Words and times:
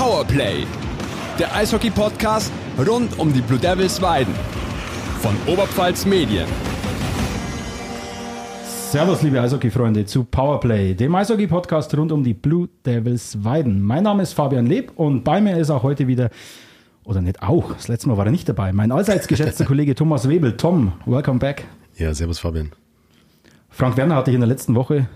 Powerplay, 0.00 0.64
der 1.38 1.54
Eishockey-Podcast 1.54 2.50
rund 2.88 3.18
um 3.18 3.34
die 3.34 3.42
Blue 3.42 3.58
Devils 3.58 4.00
Weiden 4.00 4.34
von 5.20 5.36
Oberpfalz 5.46 6.06
Medien. 6.06 6.46
Servus, 8.64 9.20
liebe 9.20 9.38
Eishockey-Freunde, 9.42 10.06
zu 10.06 10.24
Powerplay, 10.24 10.94
dem 10.94 11.14
Eishockey-Podcast 11.14 11.94
rund 11.98 12.12
um 12.12 12.24
die 12.24 12.32
Blue 12.32 12.70
Devils 12.86 13.44
Weiden. 13.44 13.82
Mein 13.82 14.04
Name 14.04 14.22
ist 14.22 14.32
Fabian 14.32 14.64
Leb 14.64 14.90
und 14.96 15.22
bei 15.22 15.38
mir 15.42 15.58
ist 15.58 15.68
auch 15.68 15.82
heute 15.82 16.06
wieder, 16.06 16.30
oder 17.04 17.20
nicht 17.20 17.42
auch, 17.42 17.74
das 17.74 17.88
letzte 17.88 18.08
Mal 18.08 18.16
war 18.16 18.24
er 18.24 18.32
nicht 18.32 18.48
dabei, 18.48 18.72
mein 18.72 18.92
allseits 18.92 19.28
geschätzter 19.28 19.64
Kollege 19.66 19.94
Thomas 19.94 20.26
Webel. 20.26 20.56
Tom, 20.56 20.92
welcome 21.04 21.40
back. 21.40 21.66
Ja, 21.98 22.14
servus 22.14 22.38
Fabian. 22.38 22.72
Frank 23.68 23.98
Werner 23.98 24.16
hatte 24.16 24.30
ich 24.30 24.34
in 24.34 24.40
der 24.40 24.48
letzten 24.48 24.74
Woche 24.74 25.10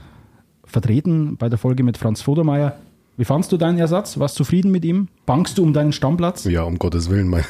vertreten 0.63 1.39
bei 1.39 1.49
der 1.49 1.57
Folge 1.57 1.85
mit 1.85 1.97
Franz 1.97 2.21
Vodermeier. 2.21 2.77
Wie 3.17 3.25
fandst 3.25 3.53
du 3.53 3.57
deinen 3.57 3.79
Ersatz? 3.79 4.19
Warst 4.19 4.35
du 4.35 4.43
zufrieden 4.43 4.73
mit 4.73 4.85
ihm? 4.85 5.07
Bangst 5.25 5.57
du 5.57 5.63
um 5.63 5.73
deinen 5.73 5.93
Stammplatz? 5.93 6.45
Ja, 6.45 6.65
um 6.65 6.81
Gottes 6.81 7.11
Willen. 7.11 7.29
Mein, 7.29 7.45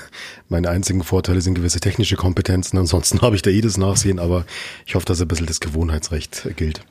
meine 0.51 0.69
einzigen 0.69 1.02
Vorteile 1.02 1.41
sind 1.41 1.55
gewisse 1.55 1.80
technische 1.80 2.16
Kompetenzen. 2.16 2.77
Ansonsten 2.77 3.21
habe 3.23 3.34
ich 3.37 3.43
da 3.43 3.51
jedes 3.51 3.79
Nachsehen, 3.79 4.19
aber 4.19 4.45
ich 4.85 4.95
hoffe, 4.95 5.07
dass 5.07 5.23
ein 5.23 5.29
bisschen 5.29 5.47
das 5.47 5.61
Gewohnheitsrecht 5.61 6.48
gilt. 6.57 6.85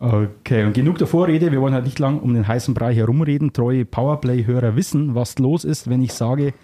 Okay, 0.00 0.64
und 0.64 0.74
genug 0.74 0.98
der 0.98 1.06
Vorrede. 1.06 1.52
Wir 1.52 1.60
wollen 1.60 1.74
halt 1.74 1.84
nicht 1.84 2.00
lang 2.00 2.18
um 2.18 2.34
den 2.34 2.48
heißen 2.48 2.74
Brei 2.74 2.92
herumreden. 2.92 3.52
Treue 3.52 3.84
Powerplay-Hörer 3.84 4.74
wissen, 4.74 5.14
was 5.14 5.38
los 5.38 5.64
ist, 5.64 5.88
wenn 5.88 6.02
ich 6.02 6.12
sage, 6.12 6.54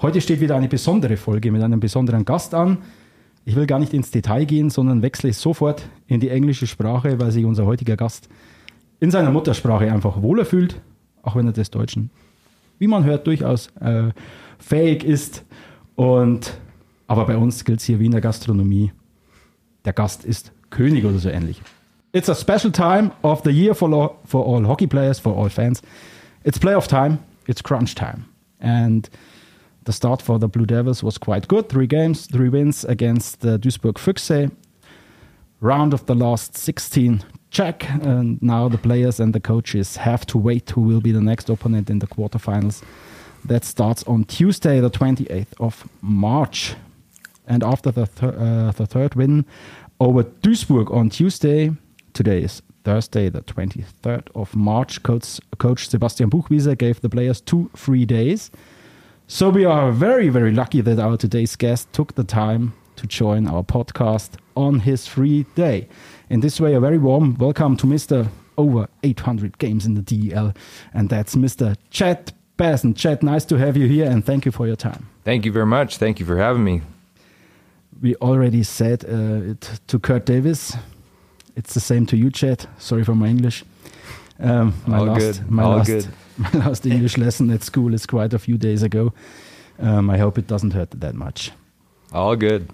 heute 0.00 0.20
steht 0.20 0.40
wieder 0.40 0.54
eine 0.54 0.68
besondere 0.68 1.16
Folge 1.16 1.50
mit 1.50 1.64
einem 1.64 1.80
besonderen 1.80 2.24
Gast 2.24 2.54
an. 2.54 2.78
Ich 3.44 3.56
will 3.56 3.66
gar 3.66 3.80
nicht 3.80 3.92
ins 3.92 4.12
Detail 4.12 4.44
gehen, 4.44 4.70
sondern 4.70 5.02
wechsle 5.02 5.32
sofort 5.32 5.88
in 6.06 6.20
die 6.20 6.28
englische 6.28 6.68
Sprache, 6.68 7.18
weil 7.18 7.32
sich 7.32 7.44
unser 7.44 7.66
heutiger 7.66 7.96
Gast 7.96 8.28
in 9.00 9.10
seiner 9.10 9.30
Muttersprache 9.30 9.90
einfach 9.90 10.22
wohler 10.22 10.44
fühlt, 10.44 10.80
auch 11.22 11.36
wenn 11.36 11.46
er 11.46 11.52
des 11.52 11.70
Deutschen, 11.70 12.10
wie 12.78 12.86
man 12.86 13.04
hört, 13.04 13.26
durchaus 13.26 13.68
äh, 13.80 14.10
fähig 14.58 15.04
ist. 15.04 15.44
Und 15.96 16.58
aber 17.06 17.26
bei 17.26 17.36
uns 17.36 17.64
gilt 17.64 17.80
es 17.80 17.86
hier 17.86 17.98
wie 17.98 18.06
in 18.06 18.12
der 18.12 18.20
Gastronomie. 18.20 18.92
Der 19.84 19.92
Gast 19.92 20.24
ist 20.24 20.52
König 20.70 21.04
oder 21.04 21.18
so 21.18 21.28
ähnlich. 21.28 21.60
It's 22.12 22.28
a 22.28 22.34
special 22.34 22.72
time 22.72 23.12
of 23.22 23.42
the 23.44 23.50
year 23.50 23.74
for, 23.74 24.16
for 24.24 24.46
all 24.46 24.66
hockey 24.66 24.86
players, 24.86 25.18
for 25.18 25.36
all 25.36 25.48
fans. 25.48 25.82
It's 26.44 26.58
playoff 26.58 26.86
time, 26.86 27.18
it's 27.46 27.62
crunch 27.62 27.94
time. 27.94 28.26
And 28.60 29.08
the 29.86 29.92
start 29.92 30.22
for 30.22 30.38
the 30.38 30.48
Blue 30.48 30.66
Devils 30.66 31.02
was 31.02 31.18
quite 31.18 31.48
good. 31.48 31.68
Three 31.68 31.86
games, 31.86 32.26
three 32.26 32.48
wins 32.48 32.84
against 32.84 33.40
the 33.40 33.58
Duisburg 33.58 33.98
Füchse. 33.98 34.50
Round 35.60 35.92
of 35.92 36.06
the 36.06 36.14
last 36.14 36.56
16 36.56 37.22
check. 37.50 37.88
And 37.90 38.40
now 38.42 38.68
the 38.68 38.78
players 38.78 39.20
and 39.20 39.34
the 39.34 39.40
coaches 39.40 39.96
have 39.96 40.24
to 40.26 40.38
wait 40.38 40.70
who 40.70 40.80
will 40.80 41.00
be 41.00 41.12
the 41.12 41.20
next 41.20 41.48
opponent 41.48 41.90
in 41.90 41.98
the 41.98 42.06
quarterfinals. 42.06 42.82
That 43.44 43.64
starts 43.64 44.02
on 44.04 44.24
Tuesday, 44.24 44.80
the 44.80 44.90
28th 44.90 45.54
of 45.58 45.88
March. 46.00 46.74
And 47.46 47.62
after 47.64 47.90
the, 47.90 48.06
th 48.06 48.22
uh, 48.22 48.72
the 48.72 48.86
third 48.86 49.14
win 49.14 49.44
over 49.98 50.22
Duisburg 50.24 50.90
on 50.94 51.10
Tuesday, 51.10 51.70
today 52.12 52.42
is 52.42 52.62
Thursday, 52.84 53.28
the 53.28 53.42
23rd 53.42 54.28
of 54.34 54.54
March, 54.54 55.02
Coach, 55.02 55.40
Coach 55.58 55.88
Sebastian 55.88 56.30
Buchwieser 56.30 56.76
gave 56.76 57.00
the 57.00 57.08
players 57.08 57.40
two 57.40 57.70
free 57.74 58.06
days. 58.06 58.50
So 59.26 59.50
we 59.50 59.64
are 59.64 59.92
very, 59.92 60.28
very 60.28 60.52
lucky 60.52 60.80
that 60.80 60.98
our 60.98 61.16
today's 61.16 61.56
guest 61.56 61.92
took 61.92 62.14
the 62.14 62.24
time 62.24 62.72
to 63.00 63.06
join 63.06 63.48
our 63.48 63.62
podcast 63.62 64.32
on 64.54 64.80
his 64.80 65.06
free 65.06 65.46
day. 65.54 65.88
In 66.28 66.40
this 66.40 66.60
way, 66.60 66.74
a 66.74 66.80
very 66.80 66.98
warm 66.98 67.34
welcome 67.38 67.76
to 67.78 67.86
Mr. 67.86 68.28
Over 68.58 68.88
800 69.02 69.56
games 69.56 69.86
in 69.86 69.94
the 69.94 70.02
DEL, 70.02 70.52
and 70.92 71.08
that's 71.08 71.34
Mr. 71.34 71.76
Chet 71.88 72.32
Bassen. 72.58 72.94
Chet, 72.94 73.22
nice 73.22 73.46
to 73.46 73.56
have 73.56 73.74
you 73.74 73.88
here, 73.88 74.10
and 74.10 74.22
thank 74.22 74.44
you 74.44 74.52
for 74.52 74.66
your 74.66 74.76
time. 74.76 75.08
Thank 75.24 75.46
you 75.46 75.52
very 75.52 75.64
much. 75.64 75.96
Thank 75.96 76.20
you 76.20 76.26
for 76.26 76.36
having 76.36 76.62
me. 76.62 76.82
We 78.02 78.16
already 78.16 78.62
said 78.64 79.04
uh, 79.06 79.52
it 79.52 79.80
to 79.86 79.98
Kurt 79.98 80.26
Davis. 80.26 80.76
It's 81.56 81.72
the 81.72 81.80
same 81.80 82.04
to 82.06 82.18
you, 82.18 82.30
Chad. 82.30 82.66
Sorry 82.78 83.02
for 83.02 83.14
my 83.14 83.28
English. 83.28 83.64
Um, 84.38 84.74
my 84.86 84.98
All 84.98 85.06
last, 85.06 85.20
good. 85.20 85.50
My 85.50 85.62
All 85.62 85.76
last, 85.76 85.86
good. 85.86 86.06
My 86.38 86.50
last 86.66 86.86
English 86.86 87.18
lesson 87.18 87.50
at 87.50 87.62
school 87.62 87.92
is 87.92 88.06
quite 88.06 88.32
a 88.32 88.38
few 88.38 88.56
days 88.56 88.82
ago. 88.82 89.12
Um, 89.78 90.08
I 90.08 90.16
hope 90.16 90.38
it 90.38 90.46
doesn't 90.46 90.72
hurt 90.72 90.90
that 90.92 91.14
much. 91.14 91.50
All 92.12 92.34
good. 92.34 92.68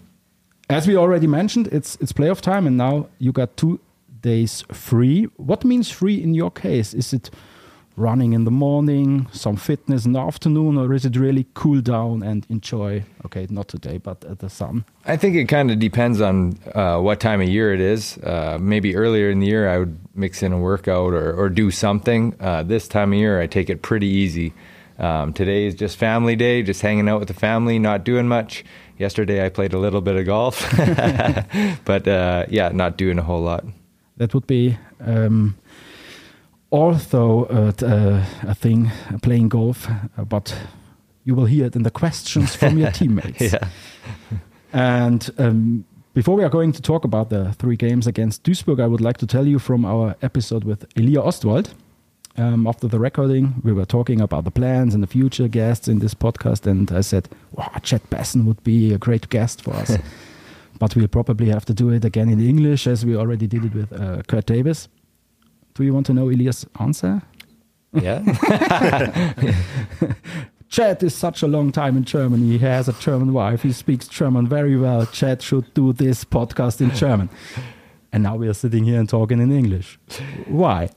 As 0.68 0.88
we 0.88 0.96
already 0.96 1.28
mentioned, 1.28 1.68
it's 1.68 1.96
it's 2.00 2.12
playoff 2.12 2.40
time, 2.40 2.66
and 2.66 2.76
now 2.76 3.06
you 3.18 3.30
got 3.30 3.56
two 3.56 3.78
days 4.20 4.64
free. 4.72 5.28
What 5.36 5.64
means 5.64 5.90
free 5.90 6.20
in 6.20 6.34
your 6.34 6.50
case? 6.50 6.92
Is 6.92 7.12
it 7.12 7.30
running 7.96 8.32
in 8.32 8.44
the 8.44 8.50
morning, 8.50 9.28
some 9.32 9.56
fitness 9.56 10.04
in 10.04 10.12
the 10.12 10.20
afternoon, 10.20 10.76
or 10.76 10.92
is 10.92 11.04
it 11.04 11.16
really 11.16 11.46
cool 11.54 11.80
down 11.80 12.24
and 12.24 12.44
enjoy? 12.48 13.04
Okay, 13.24 13.46
not 13.48 13.68
today, 13.68 13.98
but 13.98 14.24
at 14.24 14.40
the 14.40 14.50
sun. 14.50 14.84
I 15.04 15.16
think 15.16 15.36
it 15.36 15.46
kind 15.46 15.70
of 15.70 15.78
depends 15.78 16.20
on 16.20 16.58
uh, 16.74 16.98
what 16.98 17.20
time 17.20 17.40
of 17.40 17.48
year 17.48 17.72
it 17.72 17.80
is. 17.80 18.18
Uh, 18.18 18.58
maybe 18.60 18.96
earlier 18.96 19.30
in 19.30 19.38
the 19.38 19.46
year, 19.46 19.68
I 19.68 19.78
would 19.78 19.96
mix 20.16 20.42
in 20.42 20.52
a 20.52 20.58
workout 20.58 21.14
or, 21.14 21.32
or 21.32 21.48
do 21.48 21.70
something. 21.70 22.34
Uh, 22.40 22.64
this 22.64 22.88
time 22.88 23.12
of 23.12 23.18
year, 23.20 23.40
I 23.40 23.46
take 23.46 23.70
it 23.70 23.82
pretty 23.82 24.08
easy. 24.08 24.52
Um, 24.98 25.32
today 25.32 25.66
is 25.66 25.74
just 25.74 25.96
family 25.98 26.36
day, 26.36 26.62
just 26.62 26.80
hanging 26.80 27.08
out 27.08 27.20
with 27.20 27.28
the 27.28 27.34
family, 27.34 27.78
not 27.78 28.04
doing 28.04 28.28
much. 28.28 28.64
Yesterday, 28.98 29.44
I 29.44 29.50
played 29.50 29.74
a 29.74 29.78
little 29.78 30.00
bit 30.00 30.16
of 30.16 30.24
golf, 30.24 30.64
but 31.84 32.08
uh, 32.08 32.46
yeah, 32.48 32.70
not 32.70 32.96
doing 32.96 33.18
a 33.18 33.22
whole 33.22 33.42
lot. 33.42 33.64
That 34.16 34.32
would 34.32 34.46
be 34.46 34.78
um, 35.00 35.56
also 36.70 37.44
uh, 37.44 37.72
uh, 37.84 38.24
a 38.42 38.54
thing, 38.54 38.90
uh, 39.12 39.18
playing 39.18 39.48
golf, 39.50 39.88
uh, 39.88 40.24
but 40.24 40.56
you 41.24 41.34
will 41.34 41.44
hear 41.46 41.66
it 41.66 41.76
in 41.76 41.82
the 41.82 41.90
questions 41.90 42.56
from 42.56 42.78
your 42.78 42.90
teammates. 42.98 43.52
Yeah. 43.52 43.68
And 44.72 45.30
um, 45.38 45.84
before 46.14 46.36
we 46.36 46.44
are 46.44 46.48
going 46.48 46.72
to 46.72 46.82
talk 46.82 47.04
about 47.04 47.28
the 47.30 47.52
three 47.52 47.76
games 47.76 48.06
against 48.06 48.42
Duisburg, 48.44 48.80
I 48.80 48.86
would 48.86 49.00
like 49.02 49.18
to 49.18 49.26
tell 49.26 49.46
you 49.46 49.58
from 49.58 49.84
our 49.84 50.16
episode 50.22 50.64
with 50.64 50.86
Elia 50.96 51.20
Ostwald. 51.20 51.74
Um, 52.38 52.66
after 52.66 52.86
the 52.86 52.98
recording, 52.98 53.54
we 53.64 53.72
were 53.72 53.86
talking 53.86 54.20
about 54.20 54.44
the 54.44 54.50
plans 54.50 54.92
and 54.94 55.02
the 55.02 55.06
future 55.06 55.48
guests 55.48 55.88
in 55.88 56.00
this 56.00 56.12
podcast, 56.12 56.66
and 56.66 56.92
I 56.92 57.00
said, 57.00 57.30
wow, 57.52 57.70
Chet 57.82 58.08
Bassen 58.10 58.44
would 58.44 58.62
be 58.62 58.92
a 58.92 58.98
great 58.98 59.30
guest 59.30 59.62
for 59.62 59.72
us. 59.72 59.96
but 60.78 60.94
we'll 60.94 61.08
probably 61.08 61.48
have 61.48 61.64
to 61.64 61.72
do 61.74 61.88
it 61.90 62.04
again 62.04 62.28
in 62.28 62.40
English, 62.40 62.86
as 62.86 63.06
we 63.06 63.16
already 63.16 63.46
did 63.46 63.64
it 63.64 63.74
with 63.74 63.92
uh, 63.92 64.22
Kurt 64.28 64.44
Davis. 64.44 64.88
Do 65.74 65.82
you 65.82 65.94
want 65.94 66.06
to 66.06 66.12
know 66.12 66.28
Elias' 66.28 66.66
answer? 66.78 67.22
Yeah. 67.92 68.22
Chad 70.68 71.02
is 71.02 71.14
such 71.14 71.42
a 71.42 71.46
long 71.46 71.72
time 71.72 71.96
in 71.96 72.04
Germany. 72.04 72.44
He 72.44 72.58
has 72.58 72.88
a 72.88 72.92
German 72.94 73.32
wife. 73.32 73.62
He 73.62 73.72
speaks 73.72 74.08
German 74.08 74.46
very 74.46 74.76
well. 74.76 75.06
Chad 75.06 75.40
should 75.40 75.72
do 75.72 75.94
this 75.94 76.24
podcast 76.24 76.82
in 76.82 76.90
German. 76.90 77.30
And 78.12 78.22
now 78.22 78.36
we 78.36 78.48
are 78.48 78.54
sitting 78.54 78.84
here 78.84 78.98
and 78.98 79.08
talking 79.08 79.40
in 79.40 79.50
English. 79.52 79.98
Why? 80.46 80.90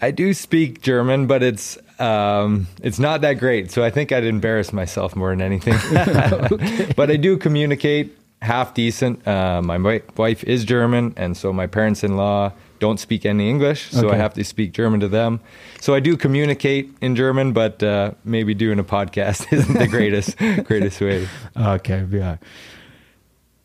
I 0.00 0.10
do 0.10 0.32
speak 0.32 0.80
German, 0.80 1.26
but 1.26 1.42
it's 1.42 1.78
um, 1.98 2.68
it's 2.82 2.98
not 2.98 3.22
that 3.22 3.34
great. 3.34 3.70
So 3.70 3.82
I 3.82 3.90
think 3.90 4.12
I'd 4.12 4.24
embarrass 4.24 4.72
myself 4.72 5.16
more 5.16 5.30
than 5.30 5.42
anything. 5.42 5.74
But 6.96 7.10
I 7.10 7.16
do 7.16 7.36
communicate 7.36 8.16
half 8.40 8.74
decent. 8.74 9.26
Uh, 9.26 9.60
my 9.62 10.00
wife 10.16 10.44
is 10.44 10.64
German, 10.64 11.14
and 11.16 11.36
so 11.36 11.52
my 11.52 11.66
parents-in-law 11.66 12.52
don't 12.78 13.00
speak 13.00 13.26
any 13.26 13.50
English, 13.50 13.90
so 13.90 14.10
I 14.10 14.16
have 14.16 14.34
to 14.34 14.44
speak 14.44 14.72
German 14.72 15.00
to 15.00 15.08
them. 15.08 15.40
So 15.80 15.94
I 15.94 16.00
do 16.00 16.16
communicate 16.16 16.90
in 17.00 17.16
German, 17.16 17.52
but 17.52 17.82
uh, 17.82 18.12
maybe 18.24 18.54
doing 18.54 18.78
a 18.78 18.84
podcast 18.84 19.52
isn't 19.52 19.78
the 19.78 19.88
greatest 19.88 20.36
greatest 20.64 21.00
way. 21.00 21.28
Okay, 21.56 22.04
we 22.04 22.20
are 22.20 22.38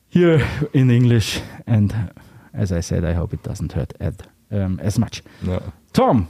here 0.09 0.47
in 0.73 0.89
English. 0.89 1.41
And 1.67 2.11
as 2.53 2.71
I 2.71 2.81
said, 2.81 3.05
I 3.05 3.13
hope 3.13 3.33
it 3.33 3.44
doesn't 3.44 3.73
hurt 3.73 3.94
Ed 4.00 4.27
um, 4.53 4.79
as 4.83 4.97
much. 4.99 5.21
No. 5.41 5.61
Tom. 5.91 6.27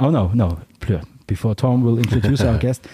Oh, 0.00 0.10
no, 0.10 0.28
no. 0.34 0.58
Before 1.26 1.54
Tom 1.54 1.82
will 1.82 1.98
introduce 1.98 2.40
our 2.40 2.56
guest, 2.66 2.86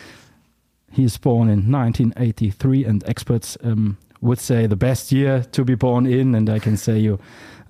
he 0.90 1.04
is 1.04 1.16
born 1.18 1.48
in 1.48 1.70
1983, 1.70 2.84
and 2.84 3.04
experts 3.06 3.56
um, 3.62 3.96
would 4.20 4.38
say 4.40 4.66
the 4.66 4.76
best 4.76 5.12
year 5.12 5.44
to 5.52 5.64
be 5.64 5.74
born 5.76 6.06
in. 6.06 6.34
And 6.34 6.48
I 6.50 6.58
can 6.58 6.76
say 6.76 6.98
you 6.98 7.18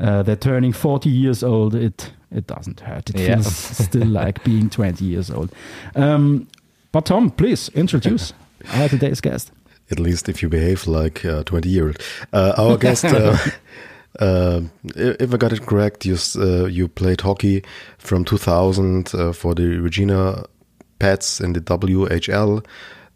uh, 0.00 0.22
that 0.22 0.40
turning 0.40 0.72
40 0.72 1.08
years 1.10 1.42
old, 1.42 1.74
it 1.74 2.12
it 2.30 2.46
doesn't 2.46 2.80
hurt. 2.80 3.10
It 3.10 3.18
Yeah. 3.20 3.34
feels 3.34 3.56
still 3.56 4.06
like 4.24 4.42
being 4.44 4.70
20 4.70 5.04
years 5.04 5.30
old. 5.30 5.50
Um, 5.94 6.46
but 6.92 7.04
Tom, 7.06 7.30
please 7.30 7.68
introduce 7.74 8.32
our 8.74 8.88
today's 8.88 9.20
guest. 9.20 9.52
At 9.90 9.98
least 10.00 10.28
if 10.28 10.42
you 10.42 10.48
behave 10.48 10.86
like 10.86 11.24
uh, 11.24 11.42
20 11.44 11.68
year 11.68 11.86
old. 11.88 11.98
Uh, 12.32 12.54
our 12.56 12.76
guest, 12.78 13.04
uh, 14.20 14.60
if 14.94 15.34
I 15.34 15.36
got 15.36 15.52
it 15.52 15.66
correct, 15.66 16.06
you, 16.06 16.16
uh, 16.36 16.66
you 16.66 16.88
played 16.88 17.20
hockey 17.20 17.64
from 17.98 18.24
2000 18.24 19.14
uh, 19.14 19.32
for 19.32 19.54
the 19.54 19.78
Regina 19.78 20.44
Pats 20.98 21.40
in 21.40 21.52
the 21.52 21.60
WHL, 21.60 22.64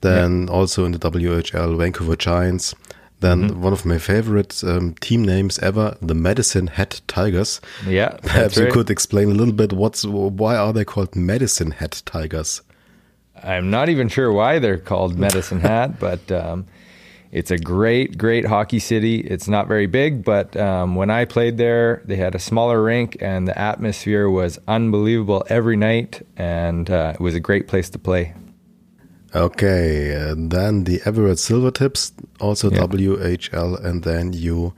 then 0.00 0.48
also 0.48 0.84
in 0.84 0.92
the 0.92 0.98
WHL 0.98 1.76
Vancouver 1.78 2.16
Giants. 2.16 2.74
Then 3.20 3.60
one 3.60 3.72
of 3.72 3.84
my 3.84 3.98
favorite 3.98 4.62
um, 4.62 4.94
team 5.00 5.24
names 5.24 5.58
ever, 5.58 5.96
the 6.00 6.14
Medicine 6.14 6.68
Hat 6.68 7.00
Tigers. 7.08 7.60
Yeah, 7.84 8.10
Perhaps 8.22 8.56
you 8.56 8.64
right. 8.64 8.72
could 8.72 8.90
explain 8.90 9.30
a 9.30 9.34
little 9.34 9.54
bit 9.54 9.72
what's 9.72 10.04
why 10.04 10.56
are 10.56 10.72
they 10.72 10.84
called 10.84 11.16
Medicine 11.16 11.72
Hat 11.72 12.00
Tigers? 12.06 12.62
I'm 13.42 13.70
not 13.70 13.88
even 13.88 14.08
sure 14.08 14.32
why 14.32 14.60
they're 14.60 14.78
called 14.78 15.18
Medicine 15.26 15.60
Hat, 15.60 15.98
but 15.98 16.30
um, 16.30 16.66
it's 17.30 17.50
a 17.50 17.58
great, 17.58 18.16
great 18.16 18.46
hockey 18.46 18.78
city. 18.78 19.20
It's 19.20 19.48
not 19.48 19.68
very 19.68 19.86
big, 19.86 20.24
but 20.24 20.56
um, 20.56 20.94
when 20.94 21.10
I 21.10 21.24
played 21.24 21.58
there, 21.58 22.02
they 22.04 22.16
had 22.16 22.34
a 22.34 22.38
smaller 22.38 22.82
rink, 22.82 23.16
and 23.20 23.46
the 23.46 23.58
atmosphere 23.58 24.28
was 24.30 24.58
unbelievable 24.66 25.44
every 25.48 25.76
night, 25.76 26.22
and 26.36 26.88
uh, 26.90 27.12
it 27.14 27.20
was 27.20 27.34
a 27.34 27.40
great 27.40 27.68
place 27.68 27.90
to 27.90 27.98
play. 27.98 28.34
Okay, 29.34 30.12
and 30.14 30.50
then 30.50 30.84
the 30.84 31.02
Everett 31.04 31.36
Silvertips, 31.38 32.12
also 32.40 32.70
Yeah. 32.70 32.78
WHL, 32.86 33.84
and 33.84 34.02
then 34.02 34.32
you 34.32 34.72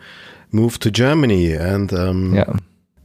moved 0.50 0.82
to 0.82 0.90
Germany, 0.90 1.52
and 1.52 1.92
um, 1.92 2.34
Yeah. 2.34 2.52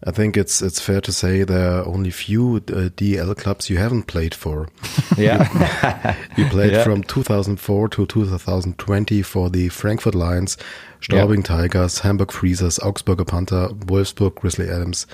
I 0.07 0.11
think 0.11 0.37
it's 0.37 0.61
it's 0.61 0.79
fair 0.79 1.01
to 1.01 1.11
say 1.11 1.43
there 1.43 1.71
are 1.79 1.85
only 1.87 2.11
few 2.11 2.57
uh, 2.71 2.89
DEL 2.95 3.33
clubs 3.35 3.69
you 3.69 3.77
haven't 3.77 4.03
played 4.03 4.35
for. 4.35 4.67
Yeah. 5.17 6.15
You 6.37 6.45
played 6.49 6.73
Yeah. 6.73 6.83
from 6.83 7.03
2004 7.03 7.87
to 7.89 8.05
2020 8.05 9.21
for 9.23 9.49
the 9.49 9.69
Frankfurt 9.69 10.13
Lions, 10.15 10.57
Straubing 11.01 11.43
Tigers, 11.43 11.99
Hamburg 11.99 12.31
Freezers, 12.31 12.79
Augsburger 12.79 13.25
Panther, 13.25 13.69
Wolfsburg 13.87 14.35
Grizzly 14.35 14.69
Adams, 14.69 15.07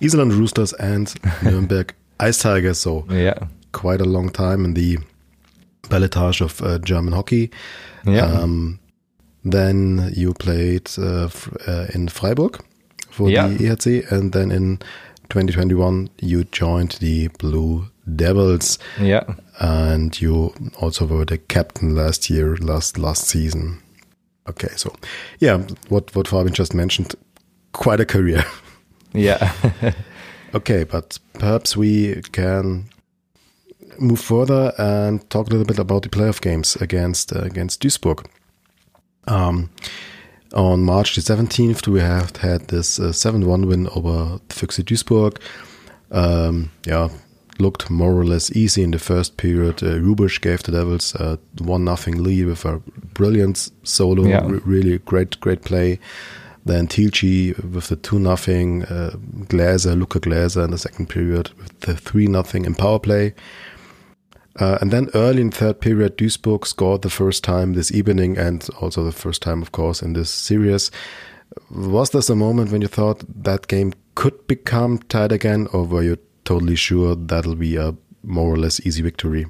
Iserlohn 0.00 0.30
Roosters, 0.38 0.72
and 0.74 1.14
Nuremberg 1.42 1.94
Ice 2.20 2.38
Tigers. 2.38 2.78
So 2.78 3.04
yeah. 3.10 3.46
quite 3.72 4.00
a 4.00 4.04
long 4.04 4.28
time 4.30 4.64
in 4.64 4.74
the 4.74 4.98
ballotage 5.88 6.40
of 6.40 6.60
uh, 6.62 6.78
German 6.78 7.12
hockey. 7.14 7.50
Yeah. 8.04 8.26
Um, 8.26 8.78
then 9.44 10.10
you 10.14 10.34
played 10.34 10.90
uh, 10.98 11.30
uh, 11.66 11.86
in 11.94 12.08
Freiburg 12.08 12.60
for 13.16 13.30
Yeah. 13.30 13.48
the 13.48 13.64
EHC, 13.64 14.02
and 14.12 14.32
then 14.32 14.50
in 14.52 14.78
2021 15.30 16.08
you 16.20 16.44
joined 16.44 16.92
the 17.00 17.28
Blue 17.38 17.86
Devils, 18.14 18.78
yeah. 19.00 19.24
and 19.58 20.20
you 20.20 20.52
also 20.80 21.06
were 21.06 21.24
the 21.24 21.38
captain 21.38 21.94
last 21.94 22.30
year, 22.30 22.56
last 22.60 22.98
last 22.98 23.26
season. 23.28 23.78
Okay, 24.48 24.68
so 24.76 24.92
yeah, 25.40 25.58
what 25.88 26.14
what 26.14 26.28
Fabian 26.28 26.54
just 26.54 26.74
mentioned, 26.74 27.14
quite 27.72 28.00
a 28.00 28.06
career. 28.06 28.44
Yeah. 29.14 29.52
Okay, 30.54 30.84
but 30.84 31.18
perhaps 31.32 31.76
we 31.76 32.22
can 32.32 32.84
move 33.98 34.20
further 34.20 34.72
and 34.78 35.20
talk 35.30 35.46
a 35.48 35.50
little 35.50 35.66
bit 35.66 35.78
about 35.78 36.02
the 36.02 36.08
playoff 36.08 36.40
games 36.40 36.76
against 36.76 37.32
uh, 37.32 37.40
against 37.40 37.82
Duisburg. 37.82 38.24
Um, 39.28 39.68
on 40.56 40.82
March 40.82 41.14
the 41.14 41.20
17th, 41.20 41.86
we 41.86 42.00
have 42.00 42.34
had 42.36 42.68
this 42.68 42.98
uh, 42.98 43.12
7-1 43.12 43.66
win 43.66 43.86
over 43.88 44.40
Füchse 44.48 44.82
Duisburg. 44.82 45.38
Um, 46.10 46.70
yeah, 46.86 47.08
looked 47.58 47.90
more 47.90 48.12
or 48.14 48.24
less 48.24 48.50
easy 48.52 48.82
in 48.82 48.90
the 48.90 48.98
first 48.98 49.36
period. 49.36 49.82
Uh, 49.82 49.98
Rubisch 50.00 50.40
gave 50.40 50.62
the 50.62 50.72
Devils 50.72 51.14
a 51.14 51.38
one 51.58 51.84
nothing 51.84 52.22
lead 52.22 52.46
with 52.46 52.64
a 52.64 52.80
brilliant 53.14 53.70
solo, 53.82 54.24
Yeah. 54.24 54.46
re- 54.46 54.60
really 54.64 54.98
great 54.98 55.38
great 55.40 55.62
play. 55.62 55.98
Then 56.64 56.86
Tilchi 56.88 57.54
with 57.72 57.88
the 57.88 57.96
two 57.96 58.18
nothing, 58.18 58.84
uh, 58.84 59.10
Glaser, 59.48 59.94
Luca 59.94 60.18
Glaser 60.20 60.64
in 60.64 60.70
the 60.72 60.78
second 60.78 61.08
period 61.08 61.50
with 61.58 61.78
the 61.80 61.94
three 61.96 62.26
nothing 62.26 62.64
in 62.64 62.74
power 62.74 62.98
play. 62.98 63.34
Uh, 64.58 64.78
and 64.80 64.90
then 64.90 65.08
early 65.14 65.42
in 65.42 65.50
third 65.50 65.80
period, 65.80 66.16
Duisburg 66.16 66.66
scored 66.66 67.02
the 67.02 67.10
first 67.10 67.44
time 67.44 67.74
this 67.74 67.92
evening 67.92 68.38
and 68.38 68.66
also 68.80 69.04
the 69.04 69.12
first 69.12 69.42
time, 69.42 69.60
of 69.62 69.72
course, 69.72 70.02
in 70.02 70.14
this 70.14 70.30
series. 70.30 70.90
Was 71.70 72.10
this 72.10 72.30
a 72.30 72.34
moment 72.36 72.70
when 72.72 72.80
you 72.82 72.88
thought 72.88 73.22
that 73.44 73.68
game 73.68 73.92
could 74.14 74.46
become 74.46 74.98
tied 75.08 75.32
again, 75.32 75.68
or 75.72 75.84
were 75.84 76.02
you 76.02 76.16
totally 76.44 76.76
sure 76.76 77.14
that'll 77.14 77.54
be 77.54 77.76
a 77.76 77.94
more 78.22 78.52
or 78.52 78.56
less 78.56 78.80
easy 78.86 79.02
victory? 79.02 79.46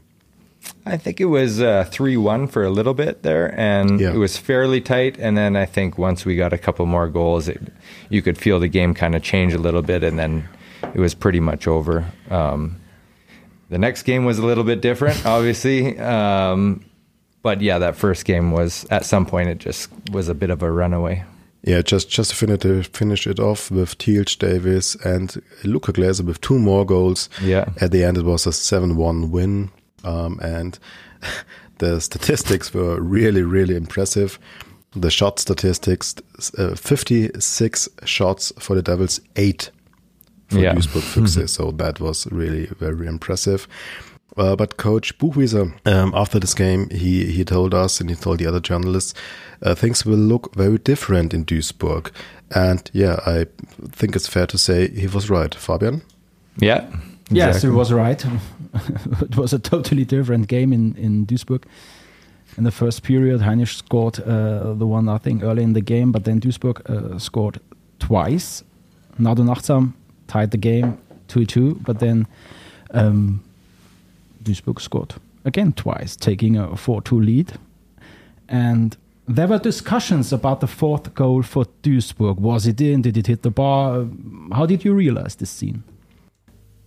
I 0.85 0.97
think 0.97 1.20
it 1.20 1.26
was 1.26 1.61
uh, 1.61 1.85
3 1.91 2.17
1 2.17 2.49
for 2.49 2.64
a 2.64 2.70
little 2.70 2.94
bit 2.94 3.23
there, 3.23 3.55
and 3.58 4.00
Yeah. 4.00 4.12
it 4.12 4.17
was 4.19 4.37
fairly 4.37 4.81
tight. 4.81 5.17
And 5.19 5.37
then 5.37 5.55
I 5.56 5.64
think 5.67 5.97
once 5.99 6.25
we 6.25 6.35
got 6.37 6.53
a 6.53 6.58
couple 6.58 6.85
more 6.87 7.08
goals, 7.08 7.49
it, 7.49 7.61
you 8.11 8.23
could 8.23 8.37
feel 8.38 8.58
the 8.58 8.69
game 8.69 8.93
kind 8.93 9.14
of 9.14 9.23
change 9.23 9.55
a 9.55 9.58
little 9.58 9.82
bit, 9.82 10.03
and 10.03 10.19
then 10.19 10.49
it 10.94 10.99
was 11.00 11.14
pretty 11.14 11.41
much 11.41 11.69
over. 11.69 12.05
Um, 12.31 12.76
the 13.69 13.79
next 13.79 14.03
game 14.03 14.25
was 14.25 14.39
a 14.39 14.47
little 14.47 14.65
bit 14.65 14.81
different, 14.81 15.25
obviously. 15.27 15.99
Um, 15.99 16.85
but 17.43 17.61
yeah, 17.61 17.79
that 17.79 17.97
first 17.97 18.25
game 18.25 18.51
was, 18.51 18.87
at 18.91 19.05
some 19.05 19.27
point, 19.27 19.49
it 19.49 19.59
just 19.59 19.89
was 20.11 20.29
a 20.29 20.35
bit 20.35 20.51
of 20.51 20.63
a 20.63 20.71
runaway. 20.71 21.25
Yeah, 21.63 21.83
just 21.83 22.09
just 22.09 22.31
to 22.31 22.37
finish 22.37 22.65
it, 22.65 22.97
finish 22.97 23.27
it 23.27 23.41
off 23.41 23.73
with 23.73 23.99
Tealch 23.99 24.39
Davis 24.39 24.95
and 25.05 25.43
Luca 25.65 25.93
Glaser 25.93 26.23
with 26.23 26.41
two 26.41 26.61
more 26.61 26.87
goals. 26.87 27.29
Yeah. 27.43 27.69
At 27.81 27.91
the 27.91 28.05
end, 28.05 28.19
it 28.19 28.25
was 28.25 28.47
a 28.47 28.53
seven-one 28.53 29.33
win, 29.33 29.71
um, 30.05 30.39
and 30.41 30.79
the 31.79 32.01
statistics 32.01 32.73
were 32.73 33.01
really, 33.01 33.43
really 33.43 33.75
impressive. 33.75 34.39
The 34.93 35.11
shot 35.11 35.41
statistics: 35.41 36.15
uh, 36.57 36.77
fifty-six 36.77 37.89
shots 38.05 38.53
for 38.61 38.77
the 38.77 38.83
Devils, 38.83 39.21
eight 39.35 39.71
for 40.48 40.58
Yeah. 40.58 40.75
Duisburg 40.75 41.02
Füchse. 41.02 41.48
so 41.48 41.72
that 41.72 42.00
was 42.00 42.26
really 42.31 42.69
very 42.78 43.06
impressive. 43.06 43.66
Uh, 44.37 44.54
but 44.54 44.76
Coach 44.76 45.16
Buchwieser, 45.19 45.72
um, 45.87 46.12
after 46.14 46.38
this 46.38 46.54
game, 46.54 46.90
he, 46.90 47.25
he 47.32 47.43
told 47.44 47.72
us 47.72 48.00
and 48.00 48.10
he 48.10 48.16
told 48.16 48.38
the 48.38 48.46
other 48.46 48.60
journalists, 48.60 49.14
uh, 49.62 49.75
things 49.75 50.04
will 50.04 50.19
look 50.19 50.54
very 50.54 50.76
different 50.78 51.32
in 51.32 51.44
Duisburg. 51.44 52.10
And 52.54 52.90
yeah, 52.93 53.16
I 53.26 53.46
think 53.93 54.14
it's 54.14 54.28
fair 54.28 54.46
to 54.46 54.58
say 54.58 54.88
he 54.88 55.06
was 55.06 55.31
right. 55.31 55.54
Fabian? 55.54 56.02
Yeah. 56.58 56.84
Yes, 57.31 57.62
he 57.62 57.69
was 57.70 57.93
right. 57.93 58.25
it 59.22 59.37
was 59.37 59.52
a 59.52 59.58
totally 59.58 60.04
different 60.04 60.48
game 60.48 60.72
in, 60.72 60.94
in 60.96 61.26
Duisburg. 61.26 61.64
In 62.58 62.64
the 62.64 62.70
first 62.70 63.02
period, 63.02 63.40
Heinisch 63.40 63.76
scored 63.76 64.20
uh, 64.20 64.75
the 64.75 64.87
one 64.87 65.06
nothing 65.06 65.43
early 65.43 65.62
in 65.62 65.72
the 65.72 65.81
game, 65.81 66.12
but 66.12 66.25
then 66.25 66.40
Duisburg 66.40 66.81
uh, 66.88 67.19
scored 67.19 67.58
twice. 67.98 68.62
Nado 69.19 69.43
Nagtzaam 69.44 69.94
tied 70.26 70.50
the 70.50 70.58
game 70.58 70.99
2 71.28 71.46
2, 71.46 71.81
but 71.84 71.99
then 71.99 72.26
um, 72.93 73.43
Duisburg 74.43 74.81
scored 74.81 75.14
again 75.44 75.73
twice, 75.73 76.17
taking 76.17 76.56
a 76.56 76.76
4 76.76 77.02
2 77.02 77.20
lead. 77.20 77.52
And 78.49 78.96
there 79.28 79.49
were 79.49 79.58
discussions 79.58 80.32
about 80.32 80.61
the 80.61 80.67
fourth 80.67 81.14
goal 81.14 81.43
for 81.43 81.67
Duisburg. 81.82 82.38
Was 82.38 82.67
it 82.67 82.81
in? 82.81 83.02
Did 83.02 83.17
it 83.17 83.26
hit 83.26 83.43
the 83.43 83.50
bar? 83.50 84.06
How 84.52 84.67
did 84.67 84.84
you 84.84 84.94
realize 84.94 85.34
this 85.34 85.50
scene? 85.50 85.82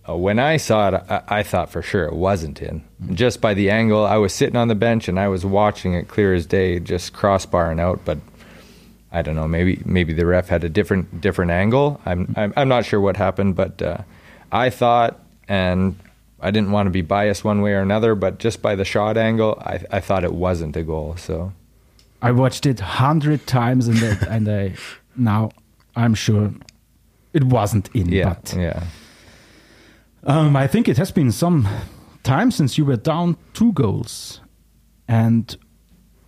Uh, 0.08 0.16
when 0.16 0.38
I 0.38 0.56
saw 0.56 0.88
it, 0.88 0.94
I, 1.08 1.22
I 1.28 1.42
thought 1.42 1.70
for 1.70 1.82
sure 1.82 2.04
it 2.04 2.14
wasn't 2.14 2.62
in. 2.62 2.82
Just 3.12 3.42
by 3.42 3.52
the 3.52 3.70
angle, 3.70 4.06
I 4.06 4.16
was 4.16 4.32
sitting 4.32 4.56
on 4.56 4.68
the 4.68 4.74
bench 4.74 5.08
and 5.08 5.20
I 5.20 5.28
was 5.28 5.44
watching 5.44 5.92
it 5.92 6.08
clear 6.08 6.32
as 6.32 6.46
day, 6.46 6.80
just 6.80 7.12
crossbarring 7.12 7.78
out. 7.78 8.00
But 8.06 8.18
I 9.12 9.22
don't 9.22 9.34
know, 9.34 9.48
maybe 9.48 9.82
maybe 9.84 10.12
the 10.12 10.24
ref 10.26 10.48
had 10.48 10.62
a 10.64 10.68
different 10.68 11.20
different 11.20 11.50
angle. 11.50 12.00
I'm 12.06 12.32
I'm, 12.36 12.52
I'm 12.56 12.68
not 12.68 12.84
sure 12.84 13.00
what 13.00 13.16
happened, 13.16 13.56
but 13.56 13.82
uh, 13.82 13.98
I 14.52 14.70
thought, 14.70 15.20
and 15.48 15.96
I 16.40 16.50
didn't 16.50 16.70
want 16.70 16.86
to 16.86 16.90
be 16.90 17.02
biased 17.02 17.44
one 17.44 17.60
way 17.60 17.72
or 17.72 17.80
another, 17.80 18.14
but 18.14 18.38
just 18.38 18.62
by 18.62 18.74
the 18.74 18.84
shot 18.84 19.16
angle, 19.16 19.60
I, 19.64 19.80
I 19.90 20.00
thought 20.00 20.24
it 20.24 20.32
wasn't 20.32 20.76
a 20.76 20.82
goal. 20.82 21.16
So 21.16 21.52
I 22.22 22.30
watched 22.32 22.66
it 22.66 22.80
hundred 22.80 23.46
times 23.46 23.88
and 23.88 23.98
I, 23.98 24.34
and 24.34 24.48
I 24.48 24.74
now 25.16 25.50
I'm 25.96 26.14
sure 26.14 26.52
it 27.32 27.44
wasn't 27.44 27.90
in. 27.94 28.08
yeah, 28.10 28.34
But 28.34 28.54
yeah. 28.56 28.82
um, 30.24 30.56
I 30.56 30.66
think 30.66 30.88
it 30.88 30.96
has 30.98 31.10
been 31.10 31.32
some 31.32 31.68
time 32.22 32.50
since 32.50 32.78
you 32.78 32.84
were 32.84 32.96
down 32.96 33.36
two 33.54 33.72
goals. 33.72 34.40
And 35.08 35.56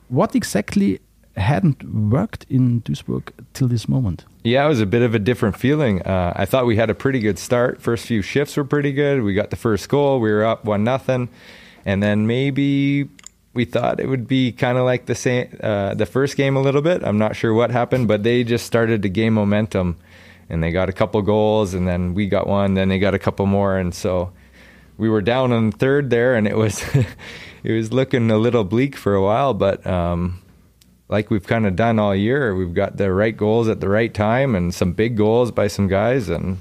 what 0.09 0.35
exactly 0.35 1.01
hadn't 1.37 1.83
worked 1.85 2.47
in 2.49 2.83
Duisburg 2.83 3.31
till 3.55 3.69
this 3.69 3.89
moment? 3.89 4.25
Yeah, 4.45 4.65
it 4.65 4.69
was 4.69 4.81
a 4.81 4.87
bit 4.87 5.03
of 5.03 5.15
a 5.15 5.19
different 5.19 5.57
feeling. 5.57 6.03
Uh, 6.03 6.33
I 6.37 6.45
thought 6.45 6.67
we 6.67 6.77
had 6.77 6.91
a 6.91 6.95
pretty 6.95 7.21
good 7.21 7.39
start. 7.39 7.81
First 7.81 8.07
few 8.07 8.23
shifts 8.23 8.57
were 8.57 8.65
pretty 8.65 8.93
good. 8.93 9.23
We 9.23 9.35
got 9.35 9.51
the 9.51 9.57
first 9.57 9.89
goal. 9.89 10.21
We 10.21 10.31
were 10.31 10.45
up 10.45 10.65
one 10.65 10.85
nothing, 10.85 11.29
and 11.85 12.03
then 12.03 12.27
maybe 12.27 13.09
we 13.55 13.65
thought 13.65 14.01
it 14.01 14.09
would 14.09 14.27
be 14.27 14.53
kind 14.53 14.79
of 14.79 14.85
like 14.85 15.07
the 15.07 15.15
same 15.15 15.57
uh, 15.61 15.95
the 15.95 16.07
first 16.07 16.37
game 16.37 16.57
a 16.57 16.61
little 16.61 16.83
bit. 16.83 17.03
I'm 17.05 17.19
not 17.19 17.37
sure 17.37 17.55
what 17.55 17.71
happened, 17.71 18.09
but 18.09 18.23
they 18.23 18.45
just 18.45 18.67
started 18.67 19.03
to 19.03 19.09
gain 19.09 19.33
momentum, 19.33 19.97
and 20.49 20.63
they 20.63 20.71
got 20.71 20.89
a 20.89 20.93
couple 20.93 21.23
goals, 21.23 21.73
and 21.73 21.87
then 21.87 22.15
we 22.15 22.27
got 22.27 22.47
one. 22.47 22.75
Then 22.75 22.89
they 22.89 22.99
got 22.99 23.15
a 23.15 23.19
couple 23.19 23.47
more, 23.47 23.79
and 23.79 23.95
so 23.95 24.33
we 24.99 25.09
were 25.09 25.23
down 25.23 25.53
on 25.53 25.73
third 25.73 26.11
there, 26.11 26.35
and 26.35 26.47
it 26.47 26.57
was 26.57 26.85
it 27.63 27.73
was 27.73 27.93
looking 27.93 28.31
a 28.31 28.39
little 28.39 28.65
bleak 28.65 28.97
for 28.97 29.15
a 29.15 29.23
while, 29.23 29.55
but. 29.55 29.87
Um, 29.87 30.41
like 31.13 31.31
we've 31.33 31.47
kind 31.47 31.67
of 31.67 31.75
done 31.77 31.99
all 32.03 32.15
year. 32.17 32.55
We've 32.61 32.75
got 32.75 32.97
the 32.97 33.13
right 33.23 33.37
goals 33.37 33.69
at 33.69 33.79
the 33.81 33.89
right 33.89 34.13
time 34.15 34.57
and 34.59 34.75
some 34.75 34.93
big 34.95 35.17
goals 35.17 35.51
by 35.53 35.69
some 35.69 35.89
guys, 35.89 36.29
and 36.29 36.57